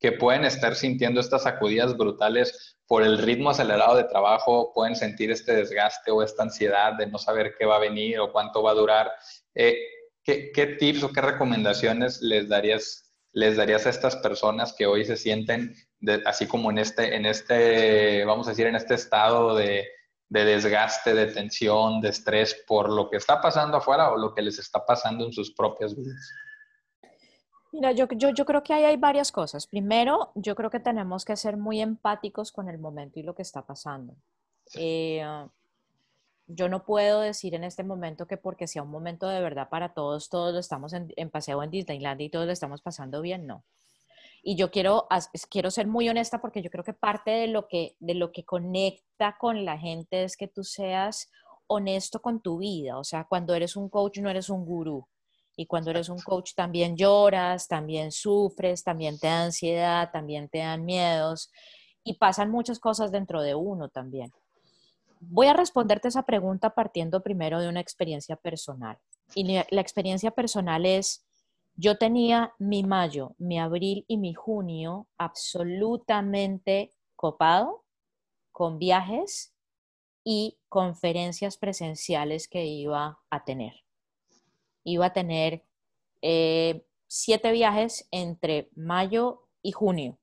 [0.00, 5.30] que pueden estar sintiendo estas sacudidas brutales por el ritmo acelerado de trabajo, pueden sentir
[5.30, 8.72] este desgaste o esta ansiedad de no saber qué va a venir o cuánto va
[8.72, 9.12] a durar.
[9.54, 9.76] Eh,
[10.28, 15.16] ¿qué, tips o qué recomendaciones les darías, les darías a estas personas que hoy se
[15.16, 15.74] sienten
[16.26, 19.86] así como en este, en este, vamos a decir, en este estado de,
[20.28, 24.58] desgaste, de tensión, de estrés por lo que está pasando afuera o lo que les
[24.58, 26.30] está pasando en sus propias vidas?
[27.72, 29.66] Mira, yo, yo, yo, creo que ahí hay varias cosas.
[29.66, 33.42] Primero, yo creo que tenemos que ser muy empáticos con el momento y lo que
[33.42, 34.14] está pasando.
[34.74, 35.22] Eh,
[36.48, 39.92] yo no puedo decir en este momento que porque sea un momento de verdad para
[39.92, 43.64] todos, todos lo estamos en, paseo en Disneyland y todos lo estamos pasando bien, no.
[44.42, 45.06] Y yo quiero,
[45.50, 48.44] quiero ser muy honesta porque yo creo que parte de lo que, de lo que
[48.44, 51.30] conecta con la gente es que tú seas
[51.66, 52.98] honesto con tu vida.
[52.98, 55.06] O sea, cuando eres un coach no eres un gurú.
[55.54, 60.58] Y cuando eres un coach también lloras, también sufres, también te da ansiedad, también te
[60.58, 61.50] dan miedos
[62.04, 64.32] y pasan muchas cosas dentro de uno también.
[65.20, 68.98] Voy a responderte esa pregunta partiendo primero de una experiencia personal.
[69.34, 71.26] Y la experiencia personal es,
[71.74, 77.84] yo tenía mi mayo, mi abril y mi junio absolutamente copado
[78.52, 79.54] con viajes
[80.24, 83.84] y conferencias presenciales que iba a tener.
[84.84, 85.64] Iba a tener
[86.22, 90.18] eh, siete viajes entre mayo y junio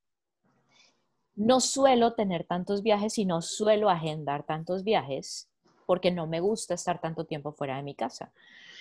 [1.36, 5.50] no suelo tener tantos viajes y no suelo agendar tantos viajes
[5.86, 8.32] porque no me gusta estar tanto tiempo fuera de mi casa.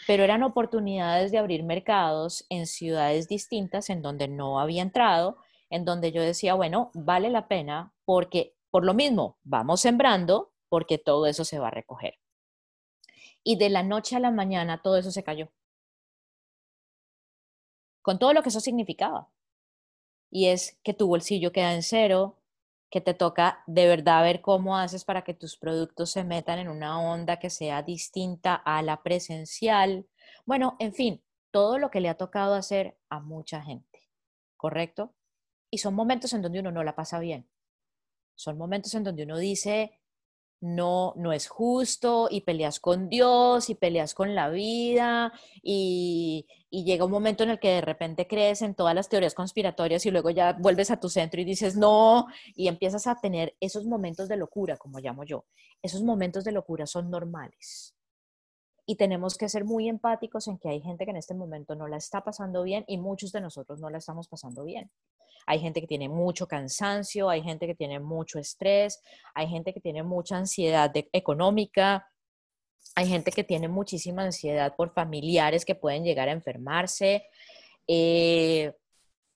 [0.06, 5.38] Pero eran oportunidades de abrir mercados en ciudades distintas en donde no había entrado,
[5.70, 10.98] en donde yo decía, bueno, vale la pena porque por lo mismo vamos sembrando porque
[10.98, 12.18] todo eso se va a recoger.
[13.42, 15.50] Y de la noche a la mañana todo eso se cayó.
[18.02, 19.28] Con todo lo que eso significaba.
[20.30, 22.36] Y es que tu bolsillo queda en cero,
[22.94, 26.68] que te toca de verdad ver cómo haces para que tus productos se metan en
[26.68, 30.06] una onda que sea distinta a la presencial.
[30.46, 33.98] Bueno, en fin, todo lo que le ha tocado hacer a mucha gente,
[34.56, 35.12] ¿correcto?
[35.72, 37.48] Y son momentos en donde uno no la pasa bien.
[38.36, 39.98] Son momentos en donde uno dice,
[40.64, 47.04] no, no es justo y peleas con Dios y peleas con la vida y, llega
[47.04, 50.30] un momento en el que de repente crees en todas las teorías conspiratorias y luego
[50.30, 54.36] ya vuelves a tu centro y dices no y empiezas a tener esos momentos de
[54.36, 55.44] locura, como llamo yo.
[55.82, 57.94] Esos momentos de locura son normales.
[58.86, 61.88] Y tenemos que ser muy empáticos en que hay gente que en este momento no
[61.88, 64.90] la está pasando bien y muchos de nosotros no la estamos pasando bien
[65.46, 69.00] hay gente que tiene mucho cansancio, hay gente que tiene mucho estrés,
[69.34, 72.08] hay gente que tiene mucha ansiedad económica,
[72.94, 77.26] hay gente que tiene muchísima ansiedad por familiares que pueden llegar a enfermarse.
[77.86, 78.72] Eh,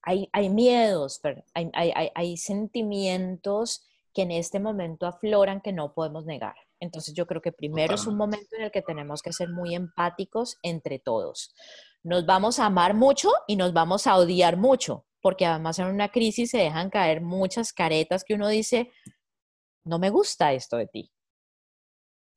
[0.03, 1.21] hay, hay, miedos,
[1.55, 6.55] hay, hay, hay, sentimientos que en este momento afloran que no podemos negar.
[6.81, 9.75] Entonces yo creo que primero es un momento en el que tenemos que ser muy
[9.75, 11.55] empáticos entre todos.
[12.03, 16.11] Nos vamos a amar mucho y nos vamos a odiar mucho, porque además en una
[16.11, 18.93] crisis se dejan caer muchas caretas que uno dice,
[19.85, 21.13] no me gusta esto de ti.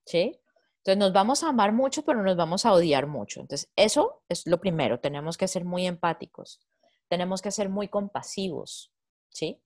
[0.06, 0.41] ¿Sí?
[0.77, 3.41] Entonces nos vamos a amar mucho, pero nos vamos a odiar mucho.
[3.41, 6.60] Entonces eso es lo primero, tenemos que ser muy empáticos,
[7.08, 8.91] tenemos que ser muy compasivos,
[9.30, 9.62] ¿sí?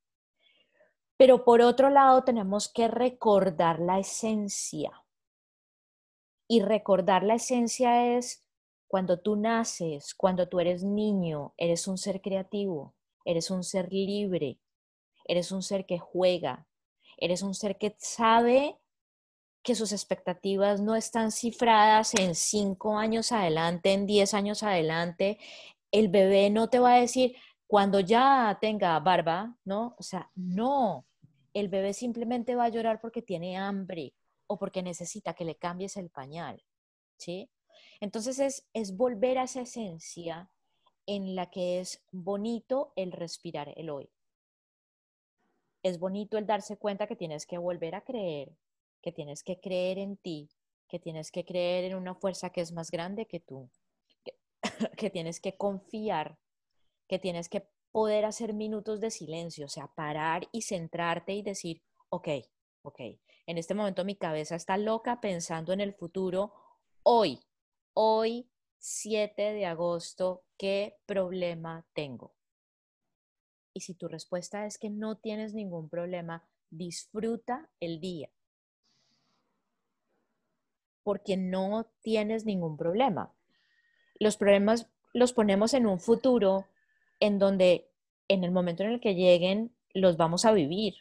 [1.17, 4.91] Pero por otro lado, tenemos que recordar la esencia.
[6.47, 8.45] Y recordar la esencia es
[8.87, 14.59] cuando tú naces, cuando tú eres niño, eres un ser creativo, eres un ser libre,
[15.25, 16.67] eres un ser que juega,
[17.17, 18.77] eres un ser que sabe
[19.63, 25.39] que sus expectativas no están cifradas en cinco años adelante, en diez años adelante.
[25.91, 27.35] El bebé no te va a decir
[27.67, 29.95] cuando ya tenga barba, ¿no?
[29.97, 31.05] O sea, no.
[31.53, 34.13] El bebé simplemente va a llorar porque tiene hambre
[34.47, 36.63] o porque necesita que le cambies el pañal,
[37.17, 37.49] ¿sí?
[37.99, 40.49] Entonces es, es volver a esa esencia
[41.07, 44.09] en la que es bonito el respirar el hoy.
[45.83, 48.55] Es bonito el darse cuenta que tienes que volver a creer,
[49.01, 50.49] que tienes que creer en ti,
[50.87, 53.69] que tienes que creer en una fuerza que es más grande que tú,
[54.23, 54.33] que,
[55.11, 56.37] tienes que confiar,
[57.07, 61.81] que tienes que poder hacer minutos de silencio, o sea, parar y centrarte y decir,
[62.09, 62.27] ok,
[62.81, 62.99] ok,
[63.47, 66.53] en este momento mi cabeza está loca pensando en el futuro,
[67.03, 67.39] hoy,
[67.93, 72.35] hoy, 7 de agosto, ¿qué problema tengo?
[73.73, 78.29] Y si tu respuesta es que no tienes ningún problema, disfruta el día
[81.05, 83.31] porque no tienes ningún problema.
[84.19, 86.65] Los problemas los ponemos en un futuro
[87.19, 87.89] en donde
[88.27, 90.95] en el momento en el que lleguen los vamos a vivir.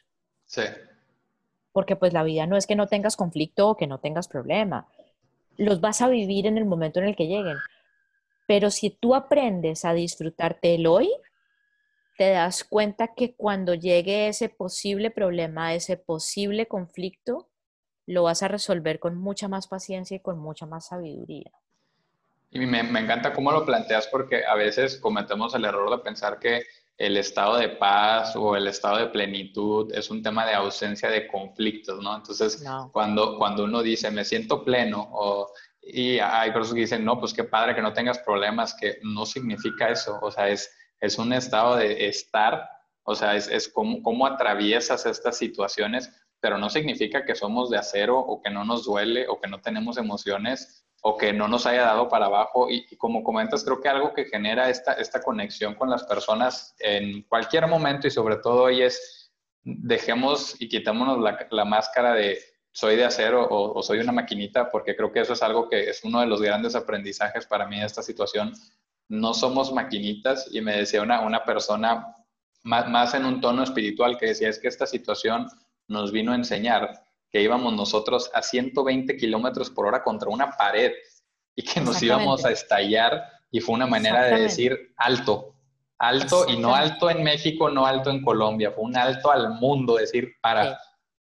[0.46, 0.62] Sí.
[1.72, 4.88] Porque pues la vida no es que no tengas conflicto o que no tengas problema.
[5.56, 7.58] Los vas a vivir en el momento en el que lleguen.
[8.46, 11.10] Pero si tú aprendes a disfrutarte el hoy,
[12.16, 17.48] te das cuenta que cuando llegue ese posible problema, ese posible conflicto,
[18.06, 21.50] lo vas a resolver con mucha más paciencia y con mucha más sabiduría.
[22.54, 26.38] Y me, me, encanta cómo lo planteas porque a veces cometemos el error de pensar
[26.38, 26.62] que
[26.96, 31.26] el estado de paz o el estado de plenitud es un tema de ausencia de
[31.26, 32.14] conflictos, ¿no?
[32.14, 35.50] Entonces, cuando, cuando uno dice, me siento pleno, o,
[35.82, 39.26] y hay personas que dicen, no, pues qué padre que no tengas problemas, que no
[39.26, 42.70] significa eso, o sea, es, es un estado de estar,
[43.02, 46.08] o sea, es, es cómo, cómo atraviesas estas situaciones
[46.40, 49.62] pero no significa que somos de acero o que no nos duele o que no
[49.62, 52.70] tenemos emociones o que no nos haya dado para abajo.
[52.70, 57.22] Y, como comentas, creo que algo que genera esta, esta conexión con las personas en
[57.24, 59.30] cualquier momento y sobre todo hoy es
[59.62, 62.38] dejemos y quitémonos la, la máscara de
[62.72, 66.02] soy de acero o, soy una maquinita, porque creo que eso es algo que es
[66.04, 68.54] uno de los grandes aprendizajes para mí de esta situación.
[69.06, 72.16] No somos maquinitas y me decía una, una persona
[72.62, 75.48] más, más en un tono espiritual que decía es que esta situación
[75.86, 77.04] nos vino a enseñar
[77.34, 80.92] que íbamos nosotros a 120 kilómetros por hora contra una pared
[81.56, 85.56] y que nos íbamos a estallar y fue una manera de decir alto,
[85.98, 89.96] alto y no alto en México, no alto en Colombia, fue un alto al mundo,
[89.96, 90.78] decir para,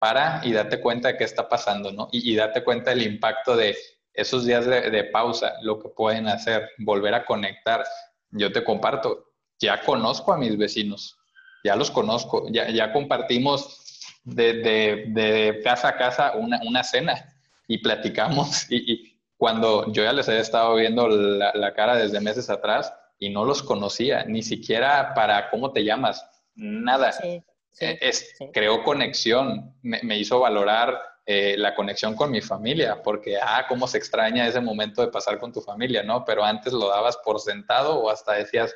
[0.01, 2.09] para y date cuenta de qué está pasando, ¿no?
[2.11, 3.77] Y, date cuenta del impacto de
[4.13, 7.85] esos días de, de pausa, lo que pueden hacer, volver a conectar.
[8.31, 9.27] Yo te comparto,
[9.61, 11.17] ya conozco a mis vecinos,
[11.63, 13.82] ya los conozco, ya, ya compartimos
[14.25, 17.35] de, de, casa a casa una, una cena
[17.67, 18.67] y platicamos.
[18.71, 23.45] Y, cuando yo ya les he estado viendo la, cara desde meses atrás y no
[23.45, 27.13] los conocía, ni siquiera para cómo te llamas, nada.
[27.25, 27.43] E,
[27.81, 33.89] es, Creó conexión, me, hizo valorar eh, la conexión con mi familia, porque, ah, cómo
[33.89, 36.25] se extraña ese momento de pasar con tu familia, ¿no?
[36.25, 38.73] Pero antes lo dabas por sentado o hasta decías,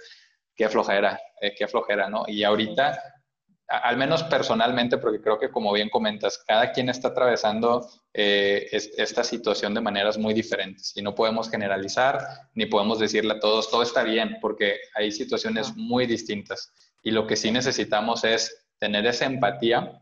[0.56, 2.24] qué flojera, eh, qué flojera, ¿no?
[2.26, 3.00] Y ahorita
[3.68, 9.24] al menos personalmente, porque creo que como bien comentas, cada quien está atravesando eh, esta
[9.24, 12.18] situación de maneras muy diferentes y no podemos generalizar
[12.55, 16.72] ni podemos decirle a todos, todo está bien, porque hay situaciones muy distintas.
[17.02, 20.00] Y lo que sí necesitamos es tener esa empatía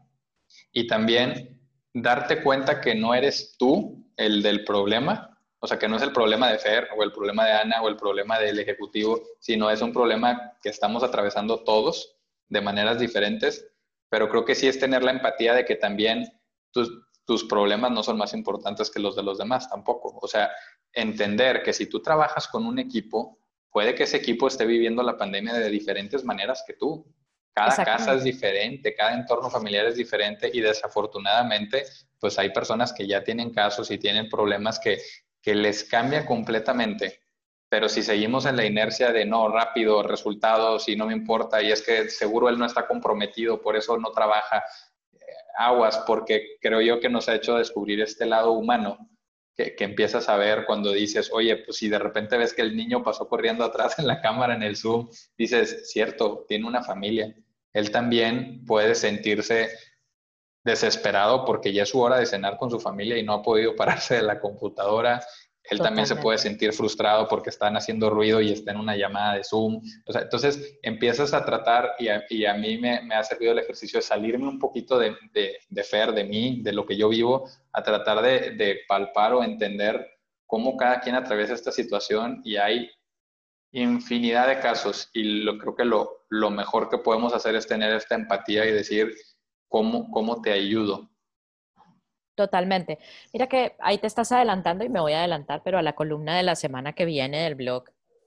[0.72, 1.60] y también
[1.94, 6.12] darte cuenta que no eres tú el del problema, o sea, que no es el
[6.12, 9.80] problema de Fer o el problema de Ana o el problema del ejecutivo, sino es
[9.80, 12.13] un problema que estamos atravesando todos
[12.48, 13.66] de maneras diferentes,
[14.08, 16.30] pero creo que sí es tener la empatía de que también
[16.70, 16.90] tus,
[17.24, 20.18] tus problemas no son más importantes que los de los demás tampoco.
[20.20, 20.50] O sea,
[20.92, 23.38] entender que si tú trabajas con un equipo,
[23.70, 27.06] puede que ese equipo esté viviendo la pandemia de diferentes maneras que tú.
[27.52, 31.84] Cada casa es diferente, cada entorno familiar es diferente y desafortunadamente,
[32.18, 34.98] pues hay personas que ya tienen casos y tienen problemas que,
[35.40, 37.23] que les cambia completamente
[37.74, 41.72] pero si seguimos en la inercia de no, rápido, resultados y no me importa, y
[41.72, 44.62] es que seguro él no está comprometido, por eso no trabaja,
[45.12, 45.18] eh,
[45.58, 49.10] aguas, porque creo yo que nos ha hecho descubrir este lado humano
[49.56, 52.76] que, que, empiezas a ver cuando dices, oye, pues si de repente ves que el
[52.76, 57.34] niño pasó corriendo atrás en la cámara, en el Zoom, dices, cierto, tiene una familia.
[57.72, 59.70] Él también puede sentirse
[60.62, 63.74] desesperado porque ya es su hora de cenar con su familia y no ha podido
[63.76, 65.20] pararse de la computadora.
[65.70, 69.34] Él también se puede sentir frustrado porque están haciendo ruido y está en una llamada
[69.34, 69.80] de Zoom.
[70.04, 73.52] O sea, entonces empiezas a tratar y a, y a mí me, me, ha servido
[73.52, 76.96] el ejercicio de salirme un poquito de, de, de Fer, de mí, de lo que
[76.96, 80.06] yo vivo, a tratar de, de palpar o entender
[80.46, 82.90] cómo cada quien atraviesa esta situación y hay
[83.72, 87.92] infinidad de casos y lo, creo que lo, lo mejor que podemos hacer es tener
[87.94, 89.14] esta empatía y decir,
[89.68, 91.10] ¿cómo, cómo te ayudo?
[92.34, 92.98] Totalmente.
[93.32, 96.36] Mira que ahí te estás adelantando y me voy a adelantar, pero a la columna
[96.36, 97.84] de la semana que viene del blog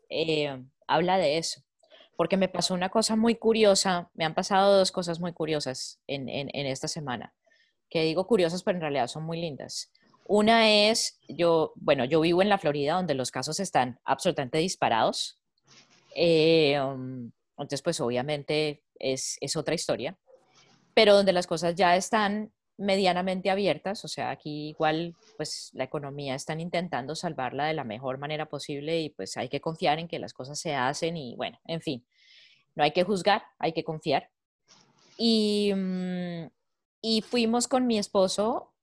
[0.09, 1.61] eh, habla de eso.
[2.15, 6.29] Porque me pasó una cosa muy curiosa, me han pasado dos cosas muy curiosas en,
[6.29, 7.35] en, esta semana,
[7.89, 9.91] que digo curiosas, pero en realidad son muy lindas.
[10.25, 15.39] Una es, yo, bueno, yo vivo en la Florida, donde los casos están absolutamente disparados.
[16.15, 20.17] Eh, um, entonces, pues obviamente es, es otra historia,
[20.95, 26.35] pero donde las cosas ya están medianamente abiertas, o sea, aquí igual pues la economía
[26.35, 30.19] están intentando salvarla de la mejor manera posible y pues hay que confiar en que
[30.19, 32.05] las cosas se hacen y bueno, en fin,
[32.75, 34.29] no hay que juzgar, hay que confiar.
[35.17, 36.47] Y, mm,
[37.01, 38.73] y fuimos con mi esposo,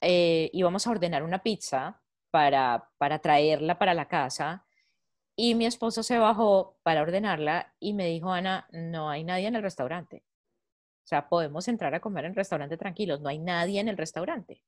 [0.00, 2.00] eh, íbamos a ordenar una pizza
[2.30, 4.66] para, para traerla para la casa
[5.36, 9.56] y mi esposo se bajó para ordenarla y me dijo, Ana, no hay nadie en
[9.56, 10.24] el restaurante.
[11.04, 13.96] O sea, podemos entrar a comer en el restaurante tranquilos, no hay nadie en el
[13.98, 14.62] restaurante.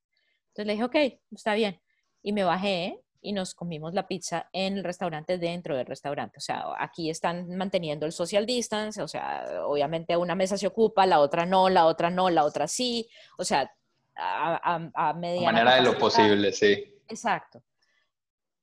[0.49, 1.81] Entonces le dije, ok, está bien.
[2.23, 6.39] Y me bajé y nos comimos la pizza en el restaurante dentro del restaurante.
[6.39, 11.07] O sea, aquí están manteniendo el social distance, o sea, obviamente una mesa se ocupa,
[11.07, 13.09] la otra no, la otra no, la otra sí.
[13.39, 13.71] O sea,
[14.15, 17.01] a, a, a manera de lo posible, sí.
[17.09, 17.63] Exacto.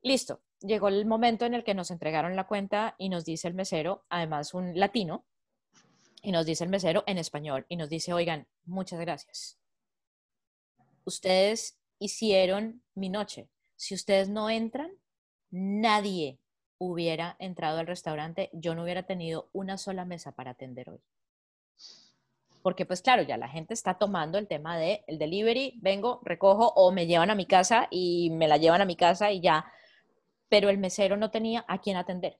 [0.01, 0.41] Listo.
[0.59, 4.05] Llegó el momento en el que nos entregaron la cuenta y nos dice el mesero,
[4.09, 5.25] además un latino,
[6.23, 9.59] y nos dice el mesero en español y nos dice, oigan, muchas gracias.
[11.03, 13.49] Ustedes hicieron mi noche.
[13.75, 14.91] Si ustedes no entran,
[15.51, 16.39] nadie
[16.77, 18.49] hubiera entrado al restaurante.
[18.53, 21.01] Yo no hubiera tenido una sola mesa para atender hoy.
[22.61, 26.71] Porque pues claro, ya la gente está tomando el tema de el delivery, vengo, recojo
[26.73, 29.65] o me llevan a mi casa y me la llevan a mi casa y ya.
[30.47, 32.39] Pero el mesero no tenía a quién atender.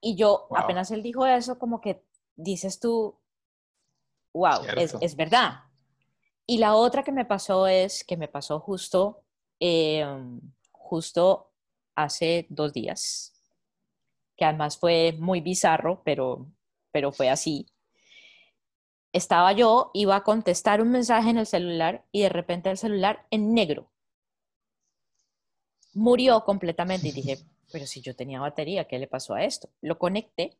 [0.00, 2.04] Y yo, apenas él dijo eso, como que
[2.36, 3.18] dices tú,
[4.32, 5.64] wow, es, es, verdad.
[6.46, 9.22] Y la otra que me pasó es que me pasó justo,
[9.60, 10.06] eh,
[10.72, 11.52] justo
[11.94, 13.34] hace dos días,
[14.36, 16.46] que además fue muy bizarro, pero,
[16.92, 17.66] pero fue así.
[19.12, 23.26] Estaba yo, iba a contestar un mensaje en el celular y de repente el celular
[23.30, 23.90] en negro
[25.92, 27.38] murió completamente y dije,
[27.70, 29.70] pero si yo tenía batería, ¿qué le pasó a esto?
[29.80, 30.58] Lo conecté,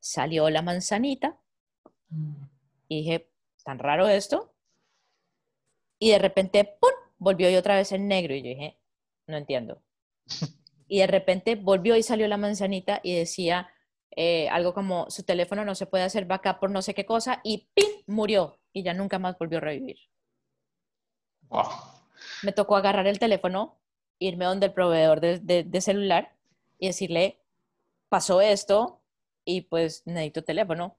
[0.00, 1.38] salió la manzanita
[2.88, 3.30] y dije,
[3.64, 4.54] tan raro esto.
[5.98, 6.90] Y de repente, ¡pum!
[7.18, 8.78] Volvió y otra vez en negro y yo dije,
[9.26, 9.82] no entiendo.
[10.88, 13.68] Y de repente volvió y salió la manzanita y decía
[14.12, 17.40] eh, algo como, su teléfono no se puede hacer backup por no sé qué cosa
[17.42, 18.04] y ¡pim!
[18.06, 19.98] Murió y ya nunca más volvió a revivir.
[22.42, 23.80] Me tocó agarrar el teléfono,
[24.18, 26.34] irme donde el proveedor de, celular
[26.78, 27.38] y decirle,
[28.08, 29.00] pasó esto
[29.44, 30.96] y pues necesito teléfono.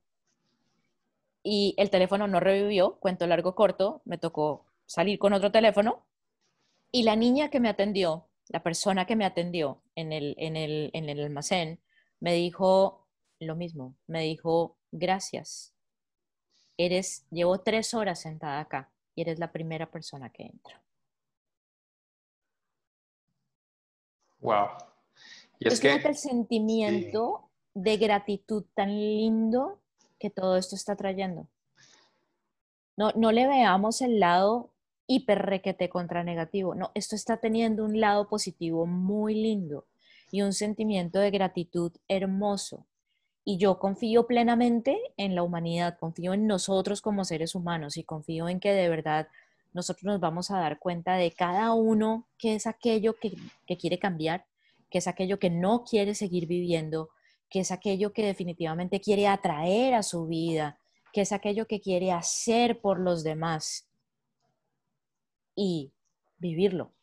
[1.43, 6.05] Y el teléfono no revivió, cuento largo corto, me tocó salir con otro teléfono
[6.91, 10.89] y la niña que me atendió, la persona que me atendió en el, en el,
[10.93, 11.80] en el almacén,
[12.20, 13.07] me dijo
[13.39, 15.74] lo mismo, me dijo, gracias,
[16.78, 20.82] eres, llevo tres horas sentada acá y eres la primera persona que entra.
[24.39, 24.67] Wow.
[25.59, 27.81] Y es, es que el sentimiento sí.
[27.81, 29.79] de gratitud tan lindo
[30.19, 31.47] que todo esto está trayendo.
[32.95, 34.71] No, no le veamos el lado
[35.07, 36.75] hiperrequete contra negativo.
[36.75, 39.85] No, esto está teniendo un lado positivo muy lindo
[40.31, 42.85] y un sentimiento de gratitud hermoso.
[43.45, 48.49] Y yo confío plenamente en la humanidad, confío en nosotros como seres humanos y confío
[48.49, 49.29] en que de verdad
[49.74, 53.99] nosotros nos vamos a dar cuenta de cada uno que es aquello que, que quiere
[53.99, 54.45] cambiar,
[54.89, 57.09] que es aquello que no quiere seguir viviendo,
[57.49, 60.80] que es aquello que definitivamente quiere atraer a su vida,
[61.13, 63.88] que es aquello que quiere hacer por los demás
[65.55, 65.91] y
[66.38, 66.93] vivirlo.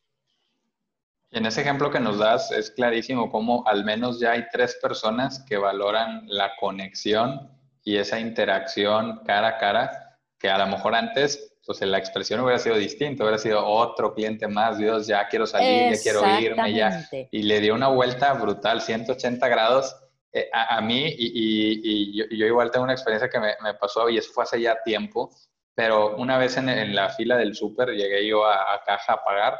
[1.30, 4.78] Y en ese ejemplo que nos das es clarísimo cómo al menos ya hay tres
[4.80, 7.50] personas que valoran la conexión
[7.82, 12.58] y esa interacción cara a cara, que a lo mejor antes pues la expresión hubiera
[12.58, 17.08] sido distinta, hubiera sido otro cliente más, Dios, ya quiero salir, ya quiero irme, ya.
[17.30, 19.96] Y le dio una vuelta brutal, 180 grados,
[20.32, 24.44] eh, a, mí, y, yo, igual tengo una experiencia que me, pasó, y eso fue
[24.44, 25.30] hace ya tiempo,
[25.74, 29.58] pero una vez en, la fila del súper llegué yo a, caja a pagar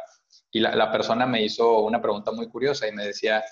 [0.51, 3.43] y la, persona me hizo una pregunta muy curiosa y me decía,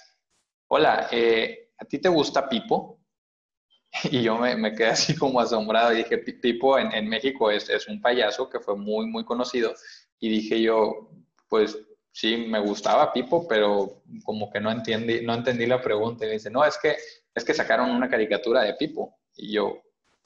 [0.67, 2.99] hola, eh, ¿a ti te gusta Pipo?
[4.11, 7.87] Y yo me, quedé así como asombrado y dije, Pipo en, en México es, es,
[7.87, 9.73] un payaso que fue muy, muy conocido.
[10.19, 11.11] Y dije yo,
[11.47, 11.77] pues
[12.11, 16.25] sí, me gustaba Pipo, pero como que no entendí, no entendí la pregunta.
[16.25, 16.95] Y me dice, no, es que,
[17.33, 19.15] es que sacaron una caricatura de Pipo.
[19.35, 19.81] Y yo,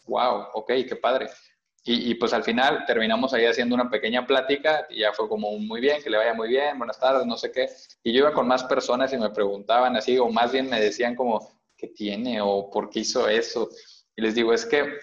[0.05, 1.29] wow, ok, qué padre.
[1.83, 5.57] Y, y, pues al final terminamos ahí haciendo una pequeña plática y ya fue como
[5.57, 7.69] muy bien, que le vaya muy bien, buenas tardes, no sé qué.
[8.03, 11.15] Y yo iba con más personas y me preguntaban así, o más bien me decían
[11.15, 12.41] como, ¿qué tiene?
[12.41, 13.69] o ¿por qué hizo eso?
[14.15, 14.97] Y les digo, es que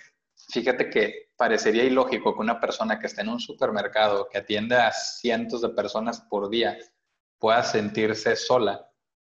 [0.51, 4.93] fíjate que parecería ilógico que una persona que está en un supermercado, que atiende a
[4.93, 6.77] cientos de personas por día,
[7.39, 8.89] pueda sentirse sola,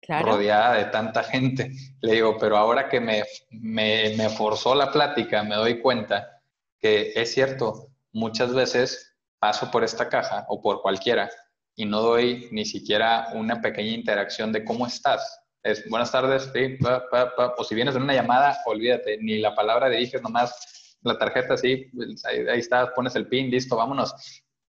[0.08, 1.72] rodeada de tanta gente.
[2.00, 6.40] Le digo, pero ahora que me, me, me forzó la plática, me doy cuenta
[6.78, 11.30] que es cierto, muchas veces paso por esta caja o por cualquiera
[11.74, 16.78] y no doy ni siquiera una pequeña interacción de cómo estás es buenas tardes, sí,
[17.58, 21.90] o si vienes en una llamada, olvídate, ni la palabra diriges nomás la tarjeta, sí,
[21.94, 24.14] pues, ahí, ahí está, pones el pin, listo, vámonos.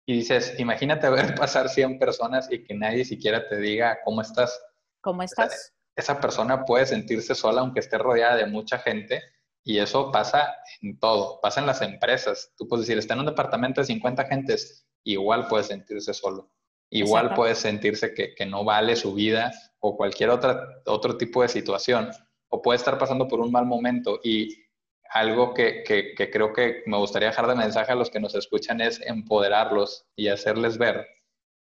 [0.06, 4.60] Y dices, imagínate ver pasar 100 personas y que nadie siquiera te diga cómo estás.
[5.02, 5.74] ¿Cómo estás?
[5.96, 9.22] Esa persona puede sentirse sola aunque esté rodeada de mucha gente
[9.64, 12.54] y eso pasa en todo, pasa en las empresas.
[12.58, 16.50] Tú puedes decir, está en un departamento de 50 gentes, igual puede sentirse solo.
[16.90, 21.50] Igual puede sentirse que, que, no vale su vida o cualquier otra, otro tipo de
[21.50, 22.10] situación.
[22.50, 24.20] O puede estar pasando por un mal momento.
[24.24, 24.64] Y
[25.10, 28.36] algo que, que, que creo que me gustaría dejar de mensaje a los que nos
[28.36, 31.06] escuchan es empoderarlos y hacerles ver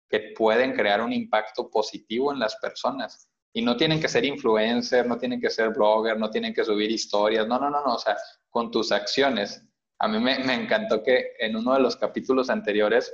[0.08, 3.28] que pueden crear un impacto positivo en las personas.
[3.52, 6.90] Y no tienen que ser influencer, no tienen que ser blogger, no tienen que subir
[6.90, 7.46] historias.
[7.46, 7.94] No, no, no, no.
[7.94, 8.16] O sea,
[8.50, 9.62] con tus acciones.
[9.98, 13.12] A mí me, me encantó que en uno de los capítulos anteriores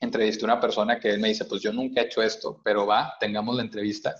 [0.00, 2.86] entrevisté a una persona que él me dice, pues yo nunca he hecho esto, pero
[2.86, 4.14] va, tengamos la entrevista.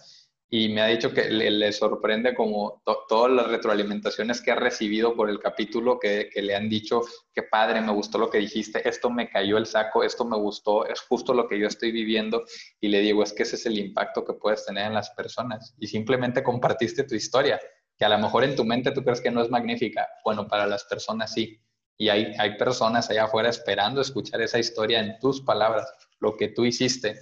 [0.51, 5.29] Y me ha dicho que le, sorprende como todas las retroalimentaciones que ha recibido por
[5.29, 7.03] el capítulo, que, que, le han dicho,
[7.35, 10.87] qué padre, me gustó lo que dijiste, esto me cayó el saco, esto me gustó,
[10.87, 12.45] es justo lo que yo estoy viviendo.
[12.81, 15.75] Y le digo, es que ese es el impacto que puedes tener en las personas.
[15.79, 17.61] Y simplemente compartiste tu historia,
[17.99, 20.09] que a lo mejor en tu mente tú crees que no es magnífica.
[20.25, 21.61] Bueno, para las personas sí
[21.99, 26.49] y hay, hay personas allá afuera esperando escuchar esa historia en tus palabras, lo que
[26.49, 27.19] tú hiciste.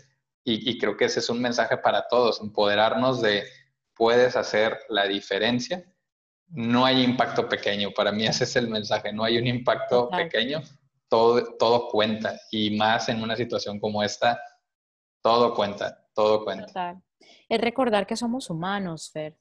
[0.48, 3.42] Y, creo que ese es un mensaje para todos, empoderarnos de
[3.96, 5.84] puedes hacer la diferencia.
[6.46, 10.62] No hay impacto pequeño, para mí ese es el mensaje, no hay un impacto pequeño,
[11.08, 14.40] todo, todo cuenta y más en una situación como esta,
[15.20, 17.02] todo cuenta, todo cuenta.
[17.48, 19.36] Es recordar que somos humanos, Fer,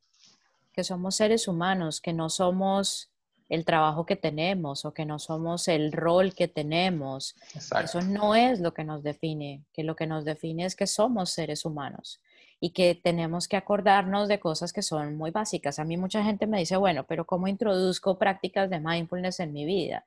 [0.74, 3.15] que somos seres humanos, que no somos
[3.50, 7.36] el trabajo que tenemos o que no somos el rol que tenemos.
[7.56, 11.30] Eso no es lo que nos define, que lo que nos define es que somos
[11.30, 12.20] seres humanos
[12.60, 15.78] y que tenemos que acordarnos de cosas que son muy básicas.
[15.78, 19.66] A mí mucha gente me dice, bueno, pero ¿cómo introduzco prácticas de mindfulness en mi
[19.66, 20.04] vida?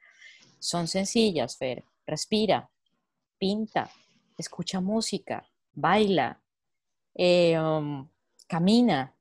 [0.58, 1.84] Son sencillas, Fer.
[2.06, 2.68] Respira,
[3.38, 3.90] pinta,
[4.36, 6.40] escucha música, baila,
[7.14, 8.08] eh, um,
[8.48, 9.12] camina,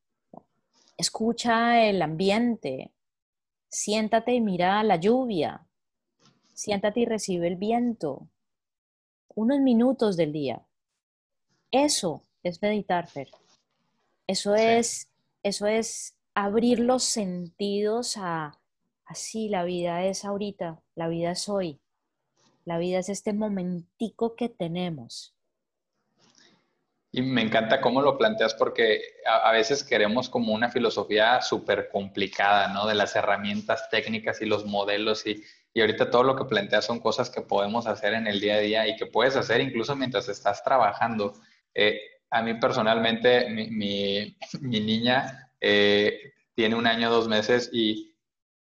[0.97, 2.91] escucha el ambiente,
[3.70, 5.65] Siéntate y mira la lluvia.
[6.53, 8.28] Siéntate y recibe el viento.
[9.36, 10.65] Unos minutos del día.
[11.72, 13.30] Eso es meditar, Fer.
[14.26, 15.09] Eso es,
[15.43, 18.59] eso es abrir los sentidos a
[19.05, 21.80] así la vida es ahorita, la vida es hoy.
[22.65, 25.37] La vida es este momentico que tenemos.
[27.18, 32.68] Y me encanta cómo lo planteas porque a, veces queremos como una filosofía súper complicada,
[32.68, 32.86] ¿no?
[32.86, 35.43] De las herramientas técnicas y los modelos y,
[35.74, 38.59] y, ahorita todo lo que planteas son cosas que podemos hacer en el día a
[38.59, 41.34] día y que puedes hacer incluso mientras estás trabajando.
[41.74, 41.99] Eh,
[42.30, 44.38] a mí personalmente, mi, mi,
[44.80, 48.07] niña eh, tiene un año, dos meses y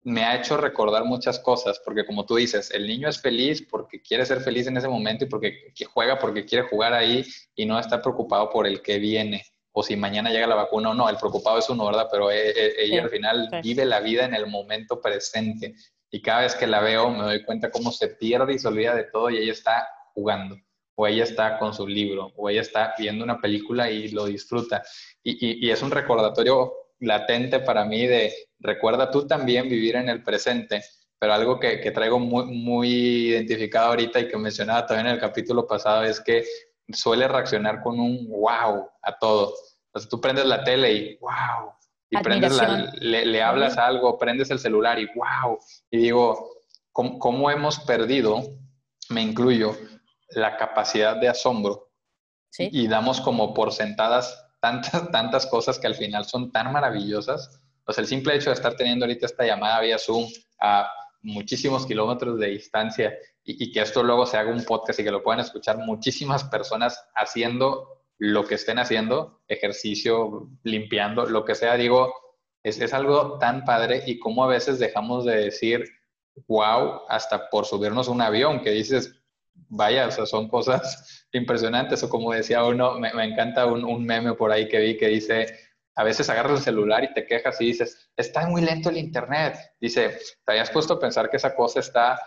[0.07, 4.01] me ha hecho recordar muchas cosas, porque como tú dices, el niño es feliz porque
[4.01, 7.27] quiere ser feliz en ese momento y porque juega porque quiere jugar ahí
[7.57, 10.95] y no está preocupado por el que viene o si mañana llega la vacuna o
[10.95, 12.07] no, el preocupado es uno, ¿verdad?
[12.09, 15.75] Pero e, e, ella al final vive la vida en el momento presente
[16.09, 18.95] y cada vez que la veo me doy cuenta cómo se pierde y se olvida
[18.95, 20.57] de todo y ella está jugando
[20.95, 24.85] o ella está con su libro o ella está viendo una película y lo disfruta.
[25.25, 30.23] y, y es un recordatorio latente para mí de recuerda tú también vivir en el
[30.23, 30.83] presente,
[31.19, 32.89] pero algo que, traigo muy, muy
[33.31, 36.45] identificado ahorita y que mencionaba también en el capítulo pasado es que
[36.93, 39.55] suele reaccionar con un wow a todo.
[39.87, 41.73] Entonces tú prendes la tele y wow,
[42.11, 42.61] y prendes
[43.01, 45.59] le, hablas algo, prendes el celular y wow,
[45.91, 48.43] y digo, ¿cómo, hemos perdido,
[49.09, 49.77] me incluyo,
[50.31, 51.91] la capacidad de asombro?
[52.59, 57.61] Y damos como por sentadas tantas, tantas cosas que al final son tan maravillosas.
[57.87, 60.27] O sea, el simple hecho de estar teniendo ahorita esta llamada vía Zoom
[60.61, 60.91] a
[61.23, 65.23] muchísimos kilómetros de distancia y, que esto luego se haga un podcast y que lo
[65.23, 72.13] puedan escuchar muchísimas personas haciendo lo que estén haciendo, ejercicio, limpiando, lo que sea, digo,
[72.65, 75.85] es, es algo tan padre y como a veces dejamos de decir,
[76.49, 79.15] wow, hasta por subirnos un avión, que dices,
[79.69, 84.05] vaya, o sea, son cosas impresionantes, o como decía uno, me, me encanta un, un,
[84.05, 85.47] meme por ahí que vi que dice,
[85.97, 89.57] a veces agarras el celular y te quejas y dices, está muy lento el internet.
[89.81, 92.21] Dice, ¿te habías puesto a pensar que esa cosa está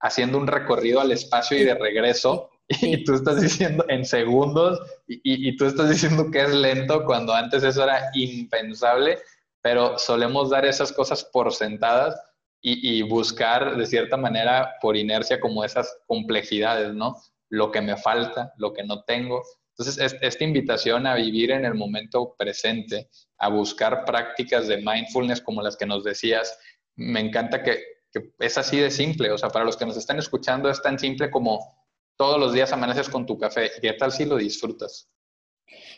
[0.00, 5.20] haciendo un recorrido al espacio y de regreso y tú estás diciendo en segundos y,
[5.22, 9.18] y, tú estás diciendo que es lento cuando antes eso era impensable,
[9.60, 12.18] pero solemos dar esas cosas por sentadas
[12.62, 17.16] y, y, buscar de cierta manera por inercia como esas complejidades, ¿no?
[17.50, 19.42] Lo que me falta, lo que no tengo.
[19.76, 23.08] Entonces, esta invitación a vivir en el momento presente,
[23.38, 26.56] a buscar prácticas de mindfulness como las que nos decías,
[26.94, 29.32] me encanta que, que es así de simple.
[29.32, 31.84] O sea, para los que nos están escuchando es tan simple como
[32.16, 33.72] todos los días amaneces con tu café.
[33.80, 35.08] ¿Qué tal si lo disfrutas?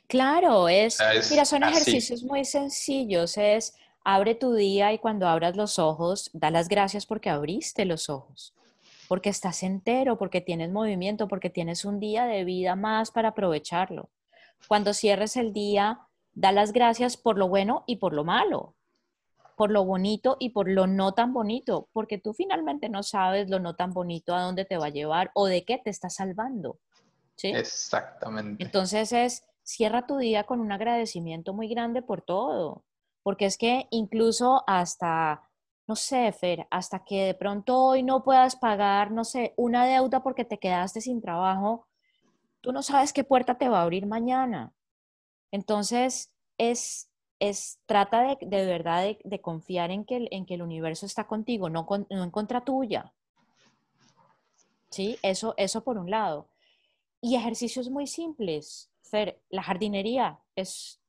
[0.06, 0.98] Claro, es,
[1.30, 3.74] mira, son ejercicios muy sencillos, es
[4.04, 8.54] abre tu día y cuando abras los ojos, da las gracias porque abriste los ojos,
[9.08, 14.10] porque estás entero, porque tienes movimiento, porque tienes un día de vida más para aprovecharlo.
[14.68, 16.00] Cuando cierres el día,
[16.32, 18.74] da las gracias por lo bueno y por lo malo,
[19.56, 23.58] por lo bonito y por lo no tan bonito, porque tú finalmente no sabes lo
[23.58, 26.78] no tan bonito a dónde te va a llevar o de qué te está salvando.
[27.36, 27.48] ¿sí?
[27.48, 28.62] Exactamente.
[28.62, 32.84] Entonces es, cierra tu día con un agradecimiento muy grande por todo,
[33.22, 35.45] porque es que incluso hasta,
[35.86, 40.22] no sé, Fer, hasta que de pronto hoy no puedas pagar, no sé, una deuda
[40.22, 41.86] porque te quedaste sin trabajo,
[42.60, 44.72] tú no sabes qué puerta te va a abrir mañana.
[45.52, 47.08] Entonces, es
[47.38, 51.26] es, trata de, de verdad de, confiar en que, el, en que el universo está
[51.26, 53.12] contigo, no, no en contra tuya.
[54.90, 55.18] ¿Sí?
[55.22, 56.48] Eso, eso por un lado.
[57.20, 58.90] Y ejercicios muy simples.
[59.02, 61.00] Fer, la jardinería es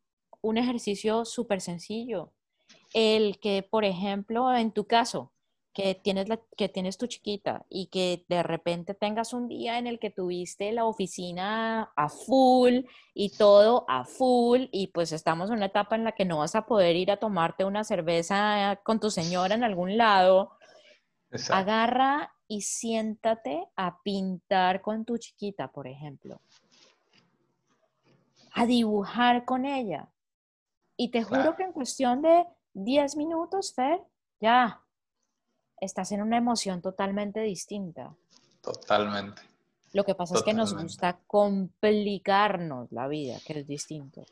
[0.42, 2.34] un ejercicio súper sencillo.
[3.00, 5.32] El que, por ejemplo, en tu caso,
[5.72, 9.86] que tienes, la, que tienes tu chiquita y que de repente tengas un día en
[9.86, 15.58] el que tuviste la oficina a full y todo a full y pues estamos en
[15.58, 19.00] una etapa en la que no vas a poder ir a tomarte una cerveza con
[19.00, 20.58] tu señora en algún lado,
[21.52, 26.42] agarra y siéntate a pintar con tu chiquita, por ejemplo,
[28.54, 30.10] a dibujar con ella.
[31.00, 34.02] Y te juro que en cuestión de 10 minutos, Fer,
[34.40, 34.82] ya,
[35.80, 38.16] estás en una emoción totalmente distinta.
[38.62, 39.42] Totalmente.
[39.94, 44.26] Lo que pasa es que nos gusta complicarnos la vida, que es distinto.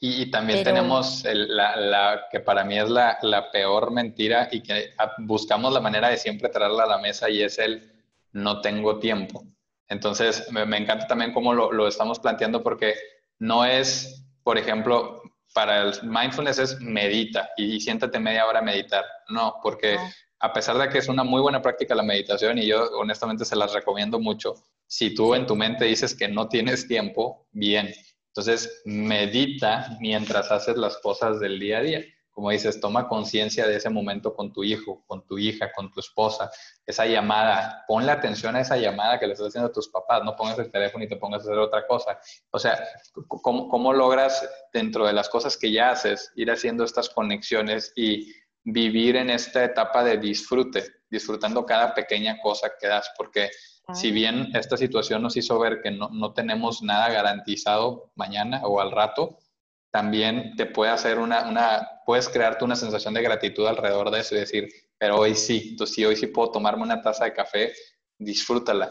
[0.00, 5.80] Y, también tenemos la, que para mí es la, peor mentira y que buscamos la
[5.80, 7.92] manera de siempre traerla a la mesa y es el
[8.32, 9.44] no tengo tiempo.
[9.88, 12.94] Entonces, me, encanta también cómo lo, estamos planteando porque
[13.38, 15.22] no es, por ejemplo,
[15.54, 19.04] para el mindfulness es medita y, siéntate media hora a meditar.
[19.28, 19.96] No, porque
[20.40, 23.56] a pesar de que es una muy buena práctica la meditación y yo honestamente se
[23.56, 24.54] las recomiendo mucho,
[24.86, 27.94] si tú en tu mente dices que no tienes tiempo, bien.
[28.26, 32.04] Entonces, medita mientras haces las cosas del día a día.
[32.34, 36.00] Como dices, toma conciencia de ese momento con tu hijo, con tu hija, con tu
[36.00, 36.50] esposa,
[36.84, 40.34] esa llamada, ponle atención a esa llamada que le estás haciendo a tus papás, no
[40.36, 42.18] pongas el teléfono y te pongas a hacer otra cosa.
[42.50, 42.78] O sea,
[43.28, 48.32] ¿cómo, cómo logras dentro de las cosas que ya haces ir haciendo estas conexiones y
[48.64, 53.50] vivir en esta etapa de disfrute, disfrutando cada pequeña cosa que das, porque
[53.92, 58.80] si bien esta situación nos hizo ver que no, no, tenemos nada garantizado mañana o
[58.80, 59.38] al rato,
[59.90, 64.34] también te puede hacer una, una, puedes crearte una sensación de gratitud alrededor de eso
[64.34, 67.72] y decir, pero hoy sí, entonces sí, hoy sí puedo tomarme una taza de café,
[68.18, 68.90] disfrútala.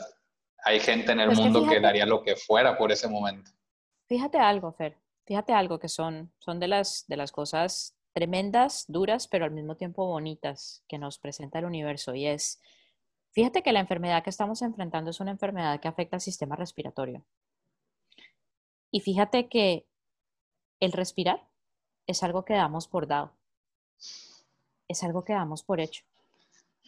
[0.66, 3.51] Hay gente en el pues mundo que, daría lo que fuera por ese momento.
[4.07, 9.28] Fíjate algo, Fer, fíjate algo que son, son de, las, de las cosas tremendas, duras,
[9.28, 12.14] pero al mismo tiempo bonitas que nos presenta el universo.
[12.16, 12.61] Y es,
[13.32, 17.26] fíjate que la enfermedad que estamos enfrentando es una enfermedad que afecta al sistema respiratorio.
[18.91, 19.88] Y fíjate que
[20.80, 21.49] el respirar
[22.08, 23.32] es algo que damos por dado.
[24.88, 26.04] Es algo que damos por hecho.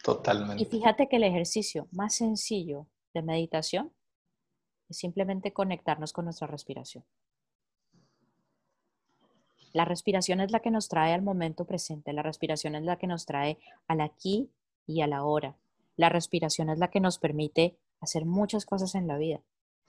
[0.04, 0.62] Totalmente.
[0.62, 3.92] Y fíjate que el ejercicio más sencillo de meditación
[4.90, 7.04] es simplemente conectarnos con nuestra respiración.
[9.74, 13.08] La respiración es la que nos trae al momento presente, la respiración es la que
[13.08, 13.58] nos trae
[13.88, 14.50] al aquí
[14.88, 15.56] y a la hora.
[15.98, 19.42] La respiración es la que nos permite hacer muchas cosas en la vida.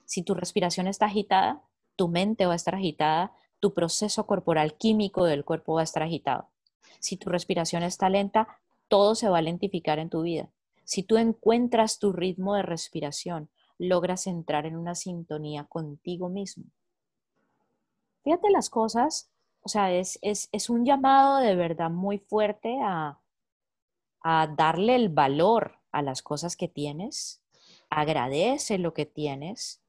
[0.05, 1.63] Si tu respiración está agitada,
[1.95, 6.03] tu mente va a estar agitada, tu proceso corporal químico del cuerpo va a estar
[6.03, 6.49] agitado.
[6.99, 10.51] Si tu respiración está lenta, todo se va a lentificar en tu vida.
[10.85, 16.65] Si tú encuentras tu ritmo de respiración, logras entrar en una sintonía contigo mismo.
[18.23, 19.31] Fíjate las cosas,
[19.63, 20.19] o sea, es,
[20.69, 23.21] un llamado de verdad muy fuerte a,
[24.23, 27.43] a darle el valor a las cosas que tienes,
[27.91, 29.83] agradece lo que tienes,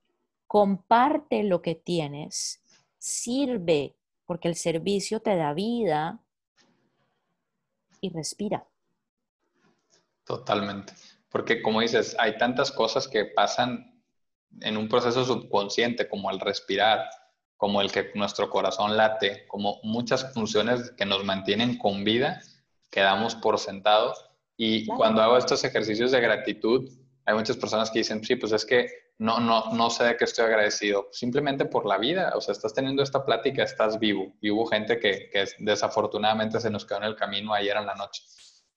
[0.45, 2.61] comparte lo que tienes,
[3.08, 3.95] sirve,
[4.26, 6.20] porque el servicio te da vida
[8.01, 8.68] y respira.
[10.26, 10.93] Totalmente.
[11.30, 14.03] Porque como dices, hay tantas cosas que pasan
[14.62, 17.10] en un proceso subconsciente, como el respirar,
[17.55, 22.41] como el que nuestro corazón late, como muchas funciones que nos mantienen con vida,
[22.91, 24.14] quedamos por sentado.
[24.58, 26.89] Y cuando hago estos ejercicios de gratitud,
[27.26, 28.88] hay muchas personas que dicen, sí, pues es que
[29.20, 32.74] no, no, no sé de qué estoy agradecido, simplemente por la vida, o sea, estás
[32.74, 34.34] teniendo esta plática, estás vivo.
[34.41, 37.95] Y hubo gente que, que desafortunadamente se nos quedó en el camino ayer en la
[37.95, 38.24] noche.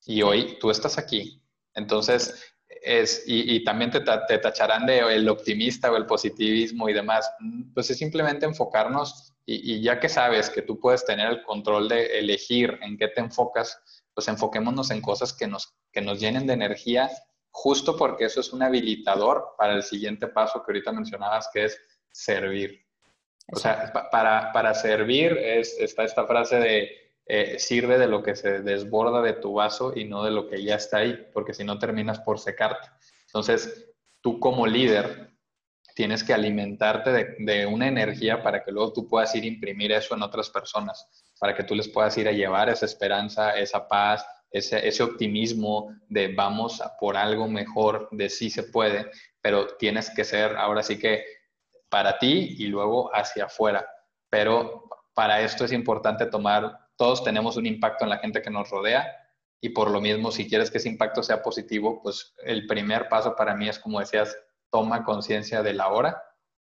[0.07, 1.43] Y hoy tú estás aquí.
[1.75, 7.31] Entonces, es, y, también te, te, tacharán de el optimista o el positivismo y demás.
[7.75, 12.19] Pues es simplemente enfocarnos y, ya que sabes que tú puedes tener el control de
[12.19, 13.81] elegir en qué te enfocas,
[14.15, 17.11] pues enfoquémonos en cosas que nos, que nos llenen de energía,
[17.51, 21.81] justo porque eso es un habilitador para el siguiente paso que ahorita mencionabas, que es
[22.11, 22.85] servir.
[23.53, 27.01] O sea, para, para servir es, está esta frase de
[27.33, 30.65] eh, sirve de lo que se desborda de tu vaso y no de lo que
[30.65, 32.89] ya está ahí, porque si no terminas por secarte.
[33.27, 33.89] Entonces,
[34.21, 35.31] tú como líder
[35.95, 40.17] tienes que alimentarte de, una energía para que luego tú puedas ir a imprimir eso
[40.17, 44.27] en otras personas, para que tú les puedas ir a llevar esa esperanza, esa paz,
[44.51, 50.25] ese, ese optimismo de vamos por algo mejor, de sí se puede, pero tienes que
[50.25, 51.25] ser ahora sí que
[51.89, 53.87] para ti y luego hacia afuera.
[54.29, 58.69] Pero para esto es importante tomar todos tenemos un impacto en la gente que nos
[58.69, 59.07] rodea
[59.63, 63.35] y por lo mismo, si quieres que ese impacto sea positivo, pues el primer paso
[63.37, 64.37] para mí es, como decías,
[64.71, 66.23] toma conciencia de la hora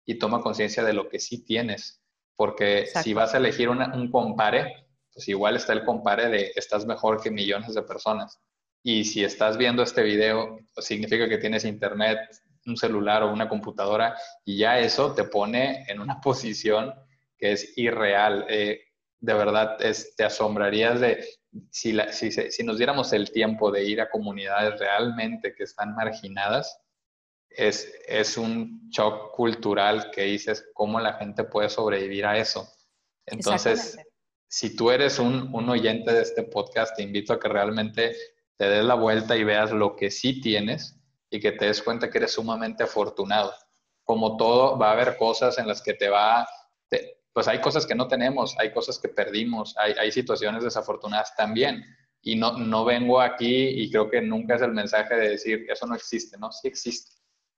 [0.05, 2.01] y toma conciencia de lo que sí tienes.
[2.37, 7.21] Porque si vas a elegir un compare, pues igual está el compare de estás mejor
[7.21, 8.39] que millones de personas.
[8.83, 12.19] Y si estás viendo este video, significa que tienes internet,
[12.65, 16.93] un celular o una computadora y ya eso te pone en una posición
[17.37, 18.45] que es irreal.
[18.49, 18.81] Eh,
[19.19, 21.23] de verdad te asombrarías de
[21.69, 26.79] si, si, nos diéramos el tiempo de ir a comunidades realmente que están marginadas,
[27.49, 32.67] es, es un shock cultural que dices cómo la gente puede sobrevivir a eso.
[33.25, 33.97] Entonces,
[34.51, 38.13] si tú eres un, un oyente de este podcast, te invito a que realmente
[38.57, 40.99] te des la vuelta y veas lo que sí tienes
[41.29, 43.53] y que te des cuenta que eres sumamente afortunado.
[44.03, 46.45] Como todo, va a haber cosas en las que te va,
[47.31, 51.85] pues hay cosas que no tenemos, hay cosas que perdimos, hay, situaciones desafortunadas también.
[52.21, 55.87] Y no, no vengo aquí y creo que nunca es el mensaje de decir, eso
[55.87, 56.51] no existe, ¿no?
[56.51, 57.15] Sí existe.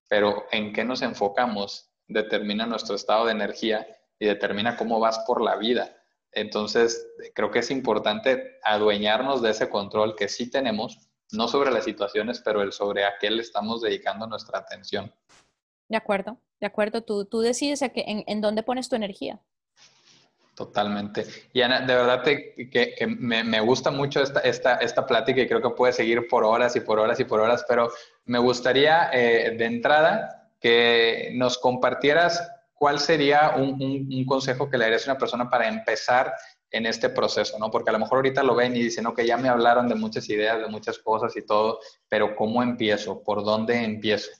[0.08, 3.88] Pero en qué nos enfocamos determina nuestro estado de energía
[4.20, 5.98] y determina cómo vas por la vida.
[6.36, 11.00] Entonces, creo que es importante adueñarnos de ese control que sí tenemos,
[11.32, 15.14] no sobre las situaciones, pero el sobre a qué le estamos dedicando nuestra atención.
[15.90, 17.02] De acuerdo, de acuerdo.
[17.04, 19.42] Tú, tú decides en, en dónde pones tu energía.
[20.56, 21.26] Totalmente.
[21.52, 25.70] Y Ana, de verdad que, me, gusta mucho esta, esta, esta, plática y creo que
[25.72, 27.90] puede seguir por horas y por horas y por horas, pero
[28.26, 32.48] me gustaría eh, de entrada que nos compartieras
[32.84, 36.34] cuál sería un, consejo que le darías a una persona para empezar
[36.70, 37.72] en este proceso, ¿no?
[37.72, 40.30] Porque a lo mejor ahorita lo ven y dicen, ok, ya me hablaron de muchas
[40.30, 41.80] ideas, de muchas cosas y todo,
[42.10, 43.24] pero ¿cómo empiezo?
[43.24, 44.32] ¿Por dónde empiezo?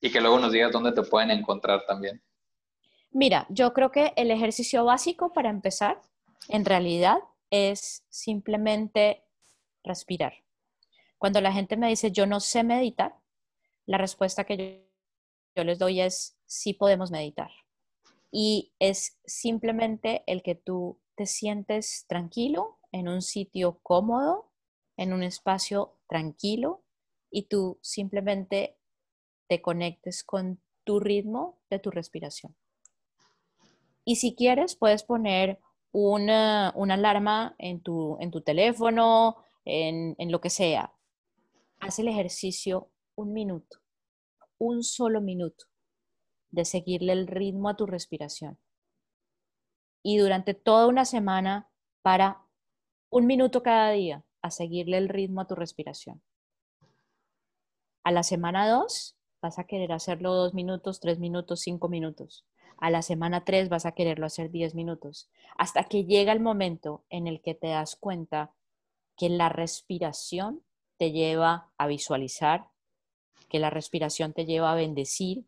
[0.00, 2.22] Y que luego nos digas dónde te pueden encontrar también.
[3.10, 6.00] Mira, yo creo que el ejercicio básico para empezar,
[6.48, 7.18] en realidad,
[7.50, 9.22] es simplemente
[9.84, 10.32] respirar.
[11.18, 13.16] Cuando la gente me dice, yo no sé meditar,
[13.84, 14.88] la respuesta que
[15.54, 17.50] yo, les doy es, sí podemos meditar.
[18.34, 24.50] Y es simplemente el que tú te sientes tranquilo, en un sitio cómodo,
[24.96, 26.82] en un espacio tranquilo,
[27.30, 28.78] y tú simplemente
[29.48, 32.56] te conectes con tu ritmo de tu respiración.
[34.04, 35.60] Y si quieres, puedes poner
[35.92, 40.94] una, alarma en tu, en tu teléfono, en, en lo que sea.
[41.80, 43.78] Haz el ejercicio un minuto,
[44.58, 45.66] un solo minuto
[46.52, 48.58] de seguirle el ritmo a tu respiración.
[50.04, 51.68] Y durante toda una semana
[52.02, 52.42] para
[53.10, 56.22] un minuto cada día a seguirle el ritmo a tu respiración.
[58.04, 62.44] A la semana 2 vas a querer hacerlo dos minutos, tres minutos, cinco minutos.
[62.78, 65.30] A la semana 3 vas a quererlo hacer 10 minutos.
[65.56, 68.52] Hasta que llega el momento en el que te das cuenta
[69.16, 70.62] que la respiración
[70.96, 72.70] te lleva a visualizar,
[73.48, 75.44] que la respiración te lleva a bendecir,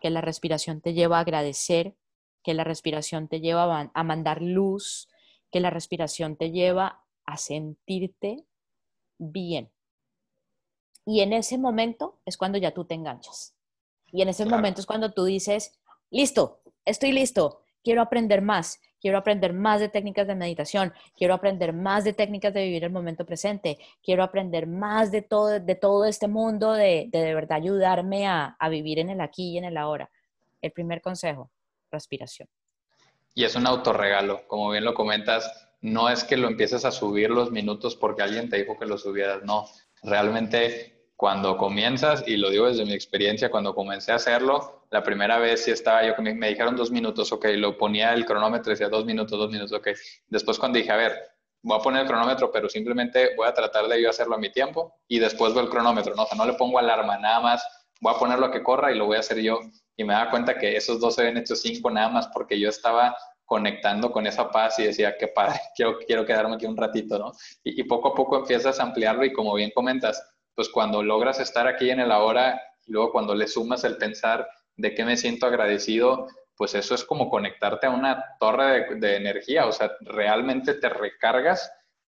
[0.00, 1.96] que la respiración te lleva a agradecer,
[2.42, 5.08] que la respiración te lleva a mandar luz,
[5.50, 8.46] que la respiración te lleva a sentirte
[9.18, 9.70] bien.
[11.04, 13.56] Y en ese momento es cuando ya tú te enganchas.
[14.12, 15.78] Y en ese momento es cuando tú dices,
[16.10, 21.72] listo, estoy listo, quiero aprender más, quiero aprender más de técnicas de meditación, quiero aprender
[21.72, 26.04] más de técnicas de vivir el momento presente, quiero aprender más de todo, de todo
[26.04, 29.76] este mundo, de de, verdad ayudarme a, a vivir en el aquí y en el
[29.76, 30.10] ahora.
[30.60, 31.50] El primer consejo,
[31.90, 32.48] respiración.
[33.34, 37.30] Y es un autorregalo, como bien lo comentas, no es que lo empieces a subir
[37.30, 39.66] los minutos porque alguien te dijo que lo subieras, no,
[40.02, 45.38] realmente cuando comienzas, y lo digo desde mi experiencia, cuando comencé a hacerlo, la primera
[45.38, 49.04] vez sí estaba yo, me, dijeron dos minutos, ok, lo ponía el cronómetro, decía dos
[49.04, 49.88] minutos, dos minutos, ok.
[50.28, 51.16] Después cuando dije, a ver,
[51.62, 54.50] voy a poner el cronómetro, pero simplemente voy a tratar de yo hacerlo a mi
[54.50, 56.24] tiempo y después veo el cronómetro, ¿no?
[56.24, 57.64] O sea, no le pongo alarma, nada más
[58.00, 59.60] voy a ponerlo que corra y lo voy a hacer yo.
[59.96, 62.68] Y me da cuenta que esos dos se habían hecho cinco nada más porque yo
[62.68, 67.18] estaba conectando con esa paz y decía, qué padre, quiero, quiero quedarme aquí un ratito,
[67.18, 67.32] ¿no?
[67.62, 70.20] Y, y poco a poco empiezas a ampliarlo y como bien comentas,
[70.54, 74.48] pues cuando logras estar aquí en el ahora y luego cuando le sumas el pensar
[74.80, 76.26] de qué me siento agradecido,
[76.56, 81.70] pues eso es como conectarte a una torre de, energía, o sea, realmente te recargas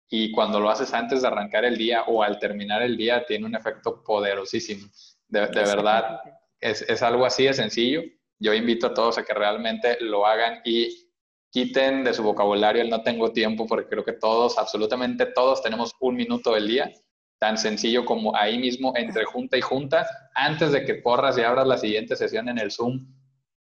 [0.08, 3.46] y cuando lo haces antes de arrancar el día o al terminar el día tiene
[3.46, 4.86] un efecto poderosísimo.
[5.26, 6.20] De, de verdad,
[6.60, 8.02] es, es, algo así de sencillo.
[8.38, 11.10] Yo invito a todos a que realmente lo hagan y
[11.50, 15.92] quiten de su vocabulario el no tengo tiempo, porque creo que todos, absolutamente todos, tenemos
[16.00, 16.92] un minuto del día
[17.38, 21.66] tan sencillo como ahí mismo entre junta y junta, antes de que corras y abras
[21.66, 23.06] la siguiente sesión en el Zoom,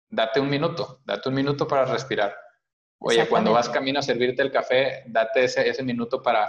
[0.09, 2.35] date un minuto, date un minuto para respirar.
[2.99, 6.49] Oye, cuando vas camino a servirte el café, date ese, ese minuto para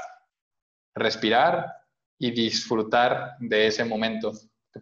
[0.94, 1.74] respirar
[2.18, 4.32] y disfrutar de ese momento.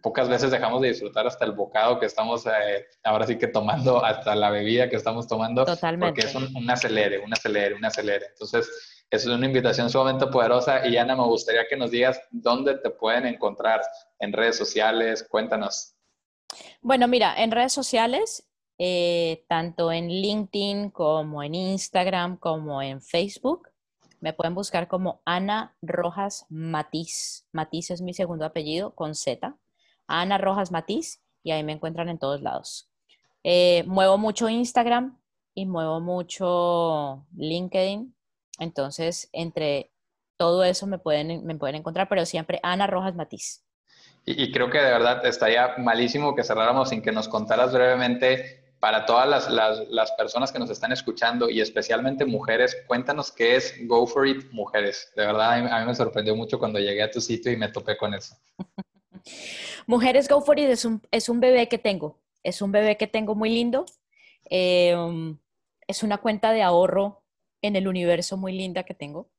[0.01, 4.03] pocas veces dejamos de disfrutar hasta el bocado que estamos eh, ahora sí que tomando,
[4.05, 6.07] hasta la bebida que estamos tomando, Totalmente.
[6.07, 8.27] porque es un, un acelere, un acelere, un acelere.
[8.27, 12.89] Entonces, es una invitación sumamente poderosa y Ana, me gustaría que nos digas dónde te
[12.89, 13.79] pueden encontrar
[14.17, 15.23] en redes sociales.
[15.29, 15.93] Cuéntanos.
[16.81, 18.49] Bueno, mira, en redes sociales,
[18.79, 23.69] eh, tanto en LinkedIn como en Instagram como en Facebook,
[24.19, 27.45] me pueden buscar como Ana Rojas Matiz.
[27.51, 29.55] Matiz es mi segundo apellido con Z.
[30.07, 32.89] Ana Rojas Matiz y ahí me encuentran en todos lados.
[33.43, 35.19] Eh, muevo mucho Instagram
[35.53, 38.15] y muevo mucho LinkedIn
[38.59, 39.91] entonces, entre
[40.37, 43.63] todo eso me pueden, me pueden encontrar, pero siempre Ana Rojas Matiz.
[44.25, 49.05] Y, creo que de verdad estaría malísimo que cerráramos sin que nos contaras brevemente para
[49.05, 53.75] todas las, las, las, personas que nos están escuchando y especialmente mujeres, cuéntanos qué es
[53.85, 55.11] Go For It Mujeres.
[55.15, 57.97] De verdad, a mí, me sorprendió mucho cuando llegué a tu sitio y me topé
[57.97, 58.35] con eso.
[59.87, 62.19] mujeres Go For It es un, es un bebé que tengo.
[62.43, 63.85] Es un bebé que tengo muy lindo.
[64.49, 64.95] Eh,
[65.87, 67.22] es una cuenta de ahorro
[67.63, 69.31] en el universo muy linda que tengo.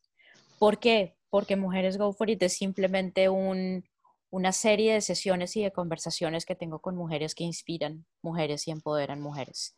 [0.59, 1.17] ¿Por qué?
[1.31, 6.57] Porque Mujeres Go For It es simplemente una serie de sesiones y de conversaciones que
[6.57, 9.77] tengo con mujeres que inspiran mujeres y empoderan mujeres.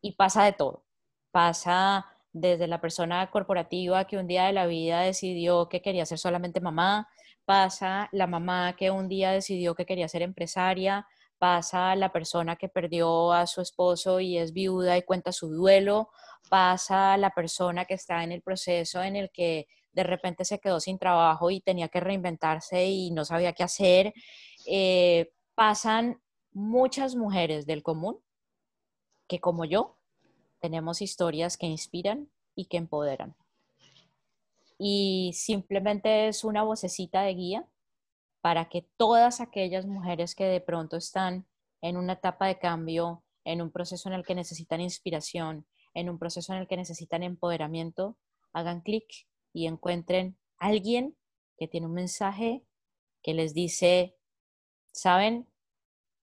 [0.00, 0.84] Y pasa de todo.
[1.30, 6.18] Pasa desde la persona corporativa que un día de la vida decidió que quería ser
[6.18, 7.08] solamente mamá,
[7.44, 11.06] pasa la mamá que un día decidió que quería ser empresaria,
[11.42, 16.10] pasa la persona que perdió a su esposo y es viuda y cuenta su duelo,
[16.48, 20.78] pasa la persona que está en el proceso en el que de repente se quedó
[20.78, 24.14] sin trabajo y tenía que reinventarse y no sabía qué hacer.
[24.66, 26.22] Eh, pasan
[26.52, 28.20] muchas mujeres del común
[29.26, 29.98] que como yo
[30.60, 33.34] tenemos historias que inspiran y que empoderan.
[34.78, 37.68] Y simplemente es una vocecita de guía
[38.42, 41.46] para que todas aquellas mujeres que de pronto están
[41.80, 46.18] en una etapa de cambio, en un proceso en el que necesitan inspiración, en un
[46.18, 48.18] proceso en el que necesitan empoderamiento,
[48.52, 49.06] hagan clic
[49.52, 51.16] y encuentren a alguien
[51.56, 52.64] que tiene un mensaje
[53.22, 54.16] que les dice,
[54.92, 55.48] saben,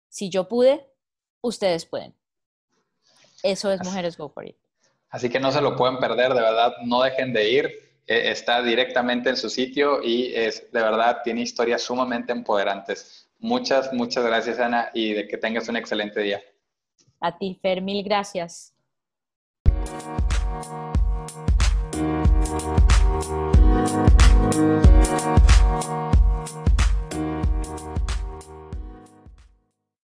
[0.10, 0.88] si yo pude,
[1.42, 2.16] ustedes pueden.
[3.42, 4.58] Eso es Mujeres Go For It.
[5.10, 7.83] Así que no se lo pueden perder, de verdad, no dejen de ir.
[8.06, 13.30] Eh, está directamente en su sitio y es, de verdad tiene historias sumamente empoderantes.
[13.40, 16.42] Muchas, muchas gracias, Ana, y de que tengas un excelente día.
[17.22, 18.74] A ti, Fer, mil gracias.